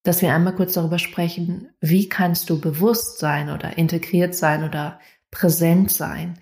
dass 0.05 0.23
wir 0.23 0.33
einmal 0.33 0.55
kurz 0.55 0.73
darüber 0.73 0.99
sprechen, 0.99 1.69
wie 1.81 2.09
kannst 2.09 2.49
du 2.49 2.59
bewusst 2.59 3.19
sein 3.19 3.51
oder 3.51 3.77
integriert 3.77 4.35
sein 4.35 4.65
oder 4.65 5.01
präsent 5.31 5.91
sein. 5.91 6.39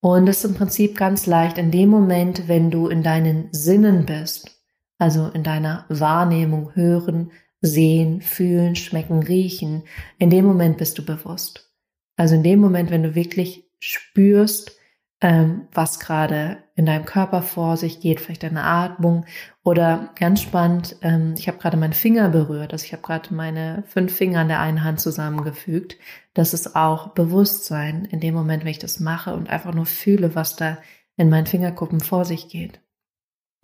Und 0.00 0.26
das 0.26 0.38
ist 0.38 0.44
im 0.44 0.54
Prinzip 0.54 0.96
ganz 0.96 1.26
leicht 1.26 1.58
in 1.58 1.70
dem 1.70 1.88
Moment, 1.88 2.48
wenn 2.48 2.70
du 2.70 2.88
in 2.88 3.02
deinen 3.02 3.48
Sinnen 3.52 4.06
bist, 4.06 4.50
also 4.98 5.28
in 5.28 5.42
deiner 5.42 5.84
Wahrnehmung, 5.88 6.74
Hören, 6.74 7.32
sehen, 7.60 8.20
fühlen, 8.20 8.76
schmecken, 8.76 9.22
riechen. 9.22 9.84
In 10.18 10.30
dem 10.30 10.44
Moment 10.44 10.78
bist 10.78 10.98
du 10.98 11.04
bewusst. 11.04 11.72
Also 12.16 12.34
in 12.34 12.42
dem 12.42 12.60
Moment, 12.60 12.90
wenn 12.90 13.02
du 13.02 13.14
wirklich 13.14 13.68
spürst, 13.78 14.76
ähm, 15.20 15.68
was 15.72 15.98
gerade 15.98 16.58
in 16.74 16.84
deinem 16.84 17.06
Körper 17.06 17.40
vor 17.40 17.76
sich 17.78 18.00
geht, 18.00 18.20
vielleicht 18.20 18.42
deine 18.42 18.64
Atmung 18.64 19.24
oder 19.64 20.10
ganz 20.18 20.42
spannend, 20.42 20.96
ähm, 21.00 21.34
ich 21.38 21.48
habe 21.48 21.58
gerade 21.58 21.78
meinen 21.78 21.94
Finger 21.94 22.28
berührt, 22.28 22.72
also 22.72 22.84
ich 22.84 22.92
habe 22.92 23.02
gerade 23.02 23.32
meine 23.34 23.84
fünf 23.86 24.14
Finger 24.14 24.40
an 24.40 24.48
der 24.48 24.60
einen 24.60 24.84
Hand 24.84 25.00
zusammengefügt. 25.00 25.96
Das 26.34 26.52
ist 26.52 26.76
auch 26.76 27.08
Bewusstsein 27.08 28.04
in 28.04 28.20
dem 28.20 28.34
Moment, 28.34 28.64
wenn 28.64 28.70
ich 28.70 28.78
das 28.78 29.00
mache 29.00 29.34
und 29.34 29.48
einfach 29.48 29.74
nur 29.74 29.86
fühle, 29.86 30.34
was 30.34 30.56
da 30.56 30.78
in 31.16 31.30
meinen 31.30 31.46
Fingerkuppen 31.46 32.00
vor 32.00 32.26
sich 32.26 32.48
geht. 32.48 32.80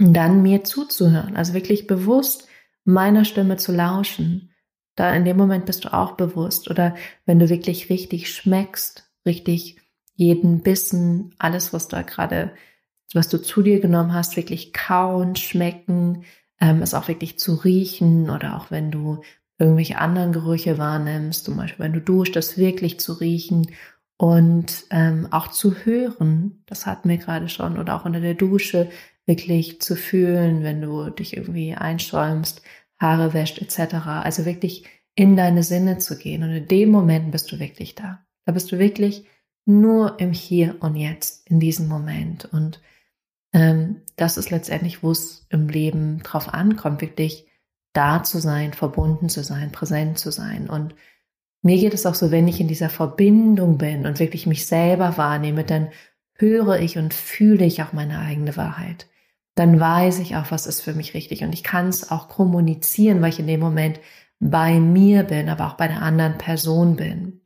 Und 0.00 0.14
dann 0.14 0.42
mir 0.42 0.64
zuzuhören, 0.64 1.36
also 1.36 1.52
wirklich 1.52 1.86
bewusst 1.86 2.48
meiner 2.84 3.26
Stimme 3.26 3.58
zu 3.58 3.72
lauschen. 3.72 4.50
Da 4.96 5.14
in 5.14 5.24
dem 5.24 5.36
Moment 5.36 5.66
bist 5.66 5.84
du 5.84 5.92
auch 5.92 6.12
bewusst. 6.12 6.70
Oder 6.70 6.96
wenn 7.26 7.38
du 7.38 7.48
wirklich 7.48 7.90
richtig 7.90 8.34
schmeckst, 8.34 9.10
richtig 9.24 9.81
jeden 10.22 10.62
Bissen, 10.62 11.34
alles, 11.38 11.72
was 11.72 11.88
da 11.88 12.02
gerade, 12.02 12.52
was 13.14 13.28
du 13.28 13.40
zu 13.40 13.62
dir 13.62 13.80
genommen 13.80 14.14
hast, 14.14 14.36
wirklich 14.36 14.72
kauen, 14.72 15.36
schmecken, 15.36 16.24
ähm, 16.60 16.82
es 16.82 16.94
auch 16.94 17.08
wirklich 17.08 17.38
zu 17.38 17.54
riechen 17.54 18.30
oder 18.30 18.56
auch 18.56 18.70
wenn 18.70 18.90
du 18.90 19.22
irgendwelche 19.58 19.98
anderen 19.98 20.32
Gerüche 20.32 20.78
wahrnimmst, 20.78 21.44
zum 21.44 21.56
Beispiel 21.56 21.84
wenn 21.84 21.92
du 21.92 22.00
duschst, 22.00 22.34
das 22.34 22.56
wirklich 22.56 22.98
zu 23.00 23.12
riechen 23.12 23.66
und 24.16 24.84
ähm, 24.90 25.28
auch 25.30 25.48
zu 25.48 25.74
hören, 25.84 26.62
das 26.66 26.86
hatten 26.86 27.08
wir 27.08 27.18
gerade 27.18 27.48
schon, 27.48 27.78
oder 27.78 27.96
auch 27.96 28.04
unter 28.04 28.20
der 28.20 28.34
Dusche 28.34 28.88
wirklich 29.26 29.80
zu 29.80 29.96
fühlen, 29.96 30.62
wenn 30.62 30.80
du 30.80 31.10
dich 31.10 31.36
irgendwie 31.36 31.74
einschäumst, 31.74 32.62
Haare 32.98 33.34
wäscht 33.34 33.60
etc. 33.60 33.94
Also 34.06 34.44
wirklich 34.44 34.84
in 35.14 35.36
deine 35.36 35.62
Sinne 35.62 35.98
zu 35.98 36.16
gehen. 36.16 36.42
Und 36.42 36.50
in 36.50 36.68
dem 36.68 36.90
Moment 36.90 37.32
bist 37.32 37.50
du 37.52 37.58
wirklich 37.58 37.94
da. 37.94 38.24
Da 38.46 38.52
bist 38.52 38.72
du 38.72 38.78
wirklich 38.78 39.26
nur 39.64 40.18
im 40.18 40.32
Hier 40.32 40.76
und 40.80 40.96
Jetzt, 40.96 41.48
in 41.48 41.60
diesem 41.60 41.88
Moment. 41.88 42.44
Und 42.46 42.80
ähm, 43.52 44.02
das 44.16 44.36
ist 44.36 44.50
letztendlich, 44.50 45.02
wo 45.02 45.10
es 45.10 45.46
im 45.50 45.68
Leben 45.68 46.22
drauf 46.22 46.52
ankommt, 46.52 47.00
wirklich 47.00 47.46
da 47.92 48.22
zu 48.22 48.40
sein, 48.40 48.72
verbunden 48.72 49.28
zu 49.28 49.44
sein, 49.44 49.72
präsent 49.72 50.18
zu 50.18 50.30
sein. 50.30 50.68
Und 50.68 50.94
mir 51.62 51.78
geht 51.78 51.94
es 51.94 52.06
auch 52.06 52.14
so, 52.14 52.30
wenn 52.30 52.48
ich 52.48 52.60
in 52.60 52.68
dieser 52.68 52.88
Verbindung 52.88 53.78
bin 53.78 54.06
und 54.06 54.18
wirklich 54.18 54.46
mich 54.46 54.66
selber 54.66 55.16
wahrnehme, 55.16 55.64
dann 55.64 55.88
höre 56.34 56.80
ich 56.80 56.98
und 56.98 57.14
fühle 57.14 57.64
ich 57.64 57.82
auch 57.82 57.92
meine 57.92 58.18
eigene 58.18 58.56
Wahrheit 58.56 59.06
dann 59.54 59.78
weiß 59.78 60.18
ich 60.20 60.36
auch, 60.36 60.50
was 60.50 60.66
ist 60.66 60.80
für 60.80 60.94
mich 60.94 61.14
richtig. 61.14 61.42
Und 61.42 61.52
ich 61.52 61.62
kann 61.62 61.88
es 61.88 62.10
auch 62.10 62.28
kommunizieren, 62.28 63.20
weil 63.20 63.30
ich 63.30 63.38
in 63.38 63.46
dem 63.46 63.60
Moment 63.60 64.00
bei 64.40 64.80
mir 64.80 65.24
bin, 65.24 65.48
aber 65.48 65.66
auch 65.66 65.74
bei 65.74 65.88
der 65.88 66.02
anderen 66.02 66.38
Person 66.38 66.96
bin. 66.96 67.41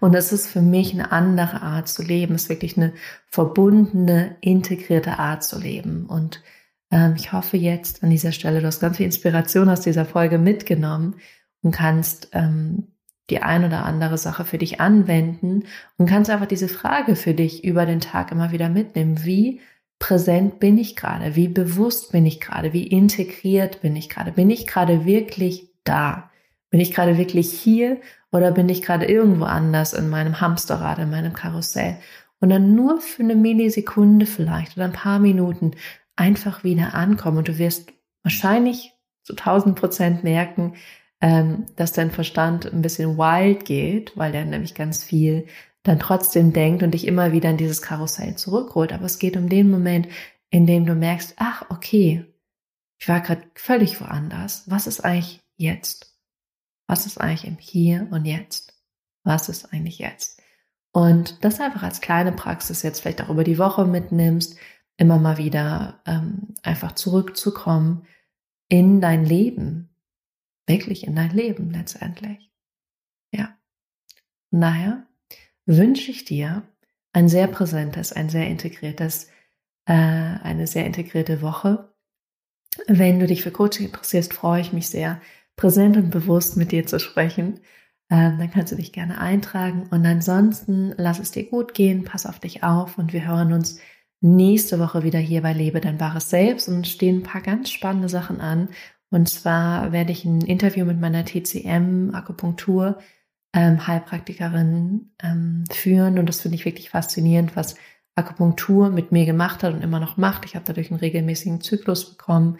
Und 0.00 0.14
es 0.14 0.32
ist 0.32 0.46
für 0.46 0.62
mich 0.62 0.92
eine 0.92 1.12
andere 1.12 1.62
Art 1.62 1.88
zu 1.88 2.02
leben. 2.02 2.34
Es 2.34 2.44
ist 2.44 2.48
wirklich 2.48 2.76
eine 2.76 2.92
verbundene, 3.26 4.36
integrierte 4.40 5.18
Art 5.18 5.42
zu 5.44 5.58
leben. 5.58 6.06
Und 6.06 6.42
ähm, 6.90 7.14
ich 7.16 7.32
hoffe 7.32 7.56
jetzt 7.56 8.02
an 8.02 8.10
dieser 8.10 8.32
Stelle, 8.32 8.60
du 8.60 8.66
hast 8.66 8.80
ganz 8.80 8.96
viel 8.96 9.06
Inspiration 9.06 9.68
aus 9.68 9.80
dieser 9.80 10.04
Folge 10.04 10.38
mitgenommen 10.38 11.16
und 11.62 11.72
kannst 11.72 12.28
ähm, 12.32 12.88
die 13.30 13.42
ein 13.42 13.64
oder 13.64 13.84
andere 13.84 14.18
Sache 14.18 14.44
für 14.44 14.58
dich 14.58 14.80
anwenden 14.80 15.64
und 15.96 16.06
kannst 16.06 16.30
einfach 16.30 16.46
diese 16.46 16.68
Frage 16.68 17.16
für 17.16 17.34
dich 17.34 17.64
über 17.64 17.86
den 17.86 18.00
Tag 18.00 18.30
immer 18.30 18.52
wieder 18.52 18.68
mitnehmen. 18.68 19.24
Wie 19.24 19.60
präsent 19.98 20.60
bin 20.60 20.78
ich 20.78 20.94
gerade? 20.94 21.34
Wie 21.34 21.48
bewusst 21.48 22.12
bin 22.12 22.24
ich 22.24 22.40
gerade? 22.40 22.72
Wie 22.72 22.86
integriert 22.86 23.80
bin 23.80 23.96
ich 23.96 24.08
gerade? 24.08 24.30
Bin 24.30 24.50
ich 24.50 24.66
gerade 24.66 25.04
wirklich 25.04 25.70
da? 25.82 26.30
Bin 26.70 26.80
ich 26.80 26.92
gerade 26.92 27.18
wirklich 27.18 27.50
hier 27.50 28.00
oder 28.36 28.52
bin 28.52 28.68
ich 28.68 28.82
gerade 28.82 29.06
irgendwo 29.06 29.44
anders 29.44 29.92
in 29.92 30.08
meinem 30.08 30.40
Hamsterrad, 30.40 30.98
in 30.98 31.10
meinem 31.10 31.32
Karussell? 31.32 31.96
Und 32.40 32.50
dann 32.50 32.74
nur 32.74 33.00
für 33.00 33.22
eine 33.22 33.34
Millisekunde 33.34 34.26
vielleicht 34.26 34.76
oder 34.76 34.86
ein 34.86 34.92
paar 34.92 35.18
Minuten 35.18 35.72
einfach 36.16 36.64
wieder 36.64 36.94
ankommen 36.94 37.38
und 37.38 37.48
du 37.48 37.58
wirst 37.58 37.92
wahrscheinlich 38.22 38.92
zu 39.22 39.34
1000 39.34 39.78
Prozent 39.78 40.24
merken, 40.24 40.74
ähm, 41.20 41.66
dass 41.76 41.92
dein 41.92 42.10
Verstand 42.10 42.72
ein 42.72 42.82
bisschen 42.82 43.16
wild 43.16 43.64
geht, 43.64 44.16
weil 44.16 44.32
der 44.32 44.44
nämlich 44.44 44.74
ganz 44.74 45.02
viel 45.02 45.46
dann 45.82 45.98
trotzdem 45.98 46.52
denkt 46.52 46.82
und 46.82 46.92
dich 46.92 47.06
immer 47.06 47.32
wieder 47.32 47.50
in 47.50 47.56
dieses 47.56 47.80
Karussell 47.80 48.36
zurückholt. 48.36 48.92
Aber 48.92 49.04
es 49.04 49.18
geht 49.18 49.36
um 49.36 49.48
den 49.48 49.70
Moment, 49.70 50.08
in 50.50 50.66
dem 50.66 50.84
du 50.84 50.94
merkst, 50.94 51.34
ach, 51.38 51.64
okay, 51.70 52.24
ich 52.98 53.08
war 53.08 53.20
gerade 53.20 53.42
völlig 53.54 54.00
woanders. 54.00 54.64
Was 54.66 54.86
ist 54.86 55.00
eigentlich 55.00 55.40
jetzt? 55.56 56.15
Was 56.86 57.06
ist 57.06 57.18
eigentlich 57.18 57.46
im 57.46 57.58
Hier 57.58 58.08
und 58.10 58.24
Jetzt? 58.24 58.74
Was 59.24 59.48
ist 59.48 59.72
eigentlich 59.72 59.98
jetzt? 59.98 60.40
Und 60.92 61.44
das 61.44 61.60
einfach 61.60 61.82
als 61.82 62.00
kleine 62.00 62.32
Praxis 62.32 62.82
jetzt 62.82 63.00
vielleicht 63.00 63.20
auch 63.22 63.28
über 63.28 63.44
die 63.44 63.58
Woche 63.58 63.84
mitnimmst, 63.84 64.56
immer 64.96 65.18
mal 65.18 65.36
wieder 65.36 66.00
ähm, 66.06 66.54
einfach 66.62 66.92
zurückzukommen 66.92 68.06
in 68.68 69.00
dein 69.00 69.24
Leben, 69.24 69.90
wirklich 70.66 71.06
in 71.06 71.14
dein 71.14 71.30
Leben 71.30 71.70
letztendlich. 71.70 72.50
Ja. 73.32 73.58
Von 74.50 74.60
daher 74.60 75.06
wünsche 75.66 76.10
ich 76.10 76.24
dir 76.24 76.62
ein 77.12 77.28
sehr 77.28 77.48
präsentes, 77.48 78.12
ein 78.12 78.30
sehr 78.30 78.46
integriertes, 78.48 79.28
äh, 79.86 79.92
eine 79.92 80.66
sehr 80.66 80.86
integrierte 80.86 81.42
Woche. 81.42 81.92
Wenn 82.86 83.20
du 83.20 83.26
dich 83.26 83.42
für 83.42 83.50
Coaching 83.50 83.86
interessierst, 83.86 84.32
freue 84.32 84.60
ich 84.60 84.72
mich 84.72 84.88
sehr, 84.88 85.20
präsent 85.56 85.96
und 85.96 86.10
bewusst 86.10 86.56
mit 86.56 86.72
dir 86.72 86.86
zu 86.86 87.00
sprechen. 87.00 87.60
Ähm, 88.10 88.38
dann 88.38 88.50
kannst 88.50 88.72
du 88.72 88.76
dich 88.76 88.92
gerne 88.92 89.18
eintragen. 89.18 89.88
Und 89.90 90.06
ansonsten 90.06 90.94
lass 90.96 91.18
es 91.18 91.32
dir 91.32 91.44
gut 91.48 91.74
gehen, 91.74 92.04
pass 92.04 92.26
auf 92.26 92.38
dich 92.38 92.62
auf 92.62 92.98
und 92.98 93.12
wir 93.12 93.26
hören 93.26 93.52
uns 93.52 93.80
nächste 94.20 94.78
Woche 94.78 95.02
wieder 95.02 95.18
hier 95.18 95.42
bei 95.42 95.52
Lebe 95.52 95.80
dein 95.80 96.00
wahres 96.00 96.30
Selbst 96.30 96.68
und 96.68 96.86
stehen 96.86 97.18
ein 97.18 97.22
paar 97.22 97.40
ganz 97.42 97.70
spannende 97.70 98.08
Sachen 98.08 98.40
an. 98.40 98.68
Und 99.10 99.28
zwar 99.28 99.92
werde 99.92 100.12
ich 100.12 100.24
ein 100.24 100.40
Interview 100.40 100.84
mit 100.84 101.00
meiner 101.00 101.24
TCM 101.24 102.10
Akupunktur 102.12 102.98
ähm, 103.52 103.86
Heilpraktikerin 103.86 105.12
ähm, 105.22 105.64
führen 105.70 106.18
und 106.18 106.28
das 106.28 106.42
finde 106.42 106.56
ich 106.56 106.64
wirklich 106.64 106.90
faszinierend, 106.90 107.56
was 107.56 107.76
Akupunktur 108.14 108.90
mit 108.90 109.12
mir 109.12 109.26
gemacht 109.26 109.62
hat 109.62 109.74
und 109.74 109.82
immer 109.82 110.00
noch 110.00 110.16
macht. 110.16 110.44
Ich 110.44 110.54
habe 110.54 110.64
dadurch 110.66 110.90
einen 110.90 111.00
regelmäßigen 111.00 111.60
Zyklus 111.60 112.16
bekommen, 112.16 112.58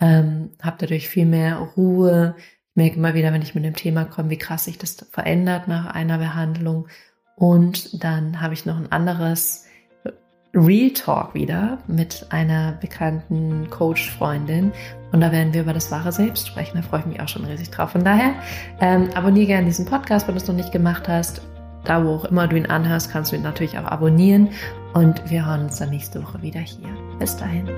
ähm, 0.00 0.50
habe 0.62 0.76
dadurch 0.80 1.08
viel 1.08 1.26
mehr 1.26 1.56
Ruhe. 1.76 2.34
Ich 2.38 2.76
merke 2.76 2.96
immer 2.96 3.14
wieder, 3.14 3.32
wenn 3.32 3.42
ich 3.42 3.54
mit 3.54 3.64
dem 3.64 3.74
Thema 3.74 4.04
komme, 4.04 4.30
wie 4.30 4.38
krass 4.38 4.64
sich 4.64 4.78
das 4.78 4.96
verändert 5.10 5.68
nach 5.68 5.86
einer 5.86 6.18
Behandlung. 6.18 6.88
Und 7.36 8.02
dann 8.02 8.40
habe 8.40 8.54
ich 8.54 8.66
noch 8.66 8.76
ein 8.76 8.90
anderes 8.90 9.64
Real 10.54 10.90
Talk 10.90 11.34
wieder 11.34 11.78
mit 11.86 12.26
einer 12.30 12.72
bekannten 12.72 13.68
Coach-Freundin. 13.70 14.72
Und 15.12 15.20
da 15.20 15.30
werden 15.30 15.52
wir 15.52 15.62
über 15.62 15.72
das 15.72 15.90
wahre 15.90 16.12
Selbst 16.12 16.48
sprechen. 16.48 16.76
Da 16.76 16.82
freue 16.82 17.00
ich 17.00 17.06
mich 17.06 17.20
auch 17.20 17.28
schon 17.28 17.44
riesig 17.44 17.70
drauf. 17.70 17.90
Von 17.90 18.04
daher, 18.04 18.34
ähm, 18.80 19.10
abonniere 19.14 19.46
gerne 19.46 19.66
diesen 19.66 19.86
Podcast, 19.86 20.26
wenn 20.26 20.34
du 20.34 20.40
es 20.40 20.48
noch 20.48 20.54
nicht 20.54 20.72
gemacht 20.72 21.08
hast. 21.08 21.42
Da, 21.84 22.04
wo 22.04 22.16
auch 22.16 22.24
immer 22.24 22.48
du 22.48 22.56
ihn 22.56 22.66
anhörst, 22.66 23.10
kannst 23.10 23.32
du 23.32 23.36
ihn 23.36 23.42
natürlich 23.42 23.78
auch 23.78 23.84
abonnieren. 23.84 24.50
Und 24.94 25.30
wir 25.30 25.46
hören 25.46 25.64
uns 25.64 25.78
dann 25.78 25.90
nächste 25.90 26.22
Woche 26.22 26.42
wieder 26.42 26.60
hier. 26.60 26.88
Bis 27.18 27.36
dahin. 27.36 27.68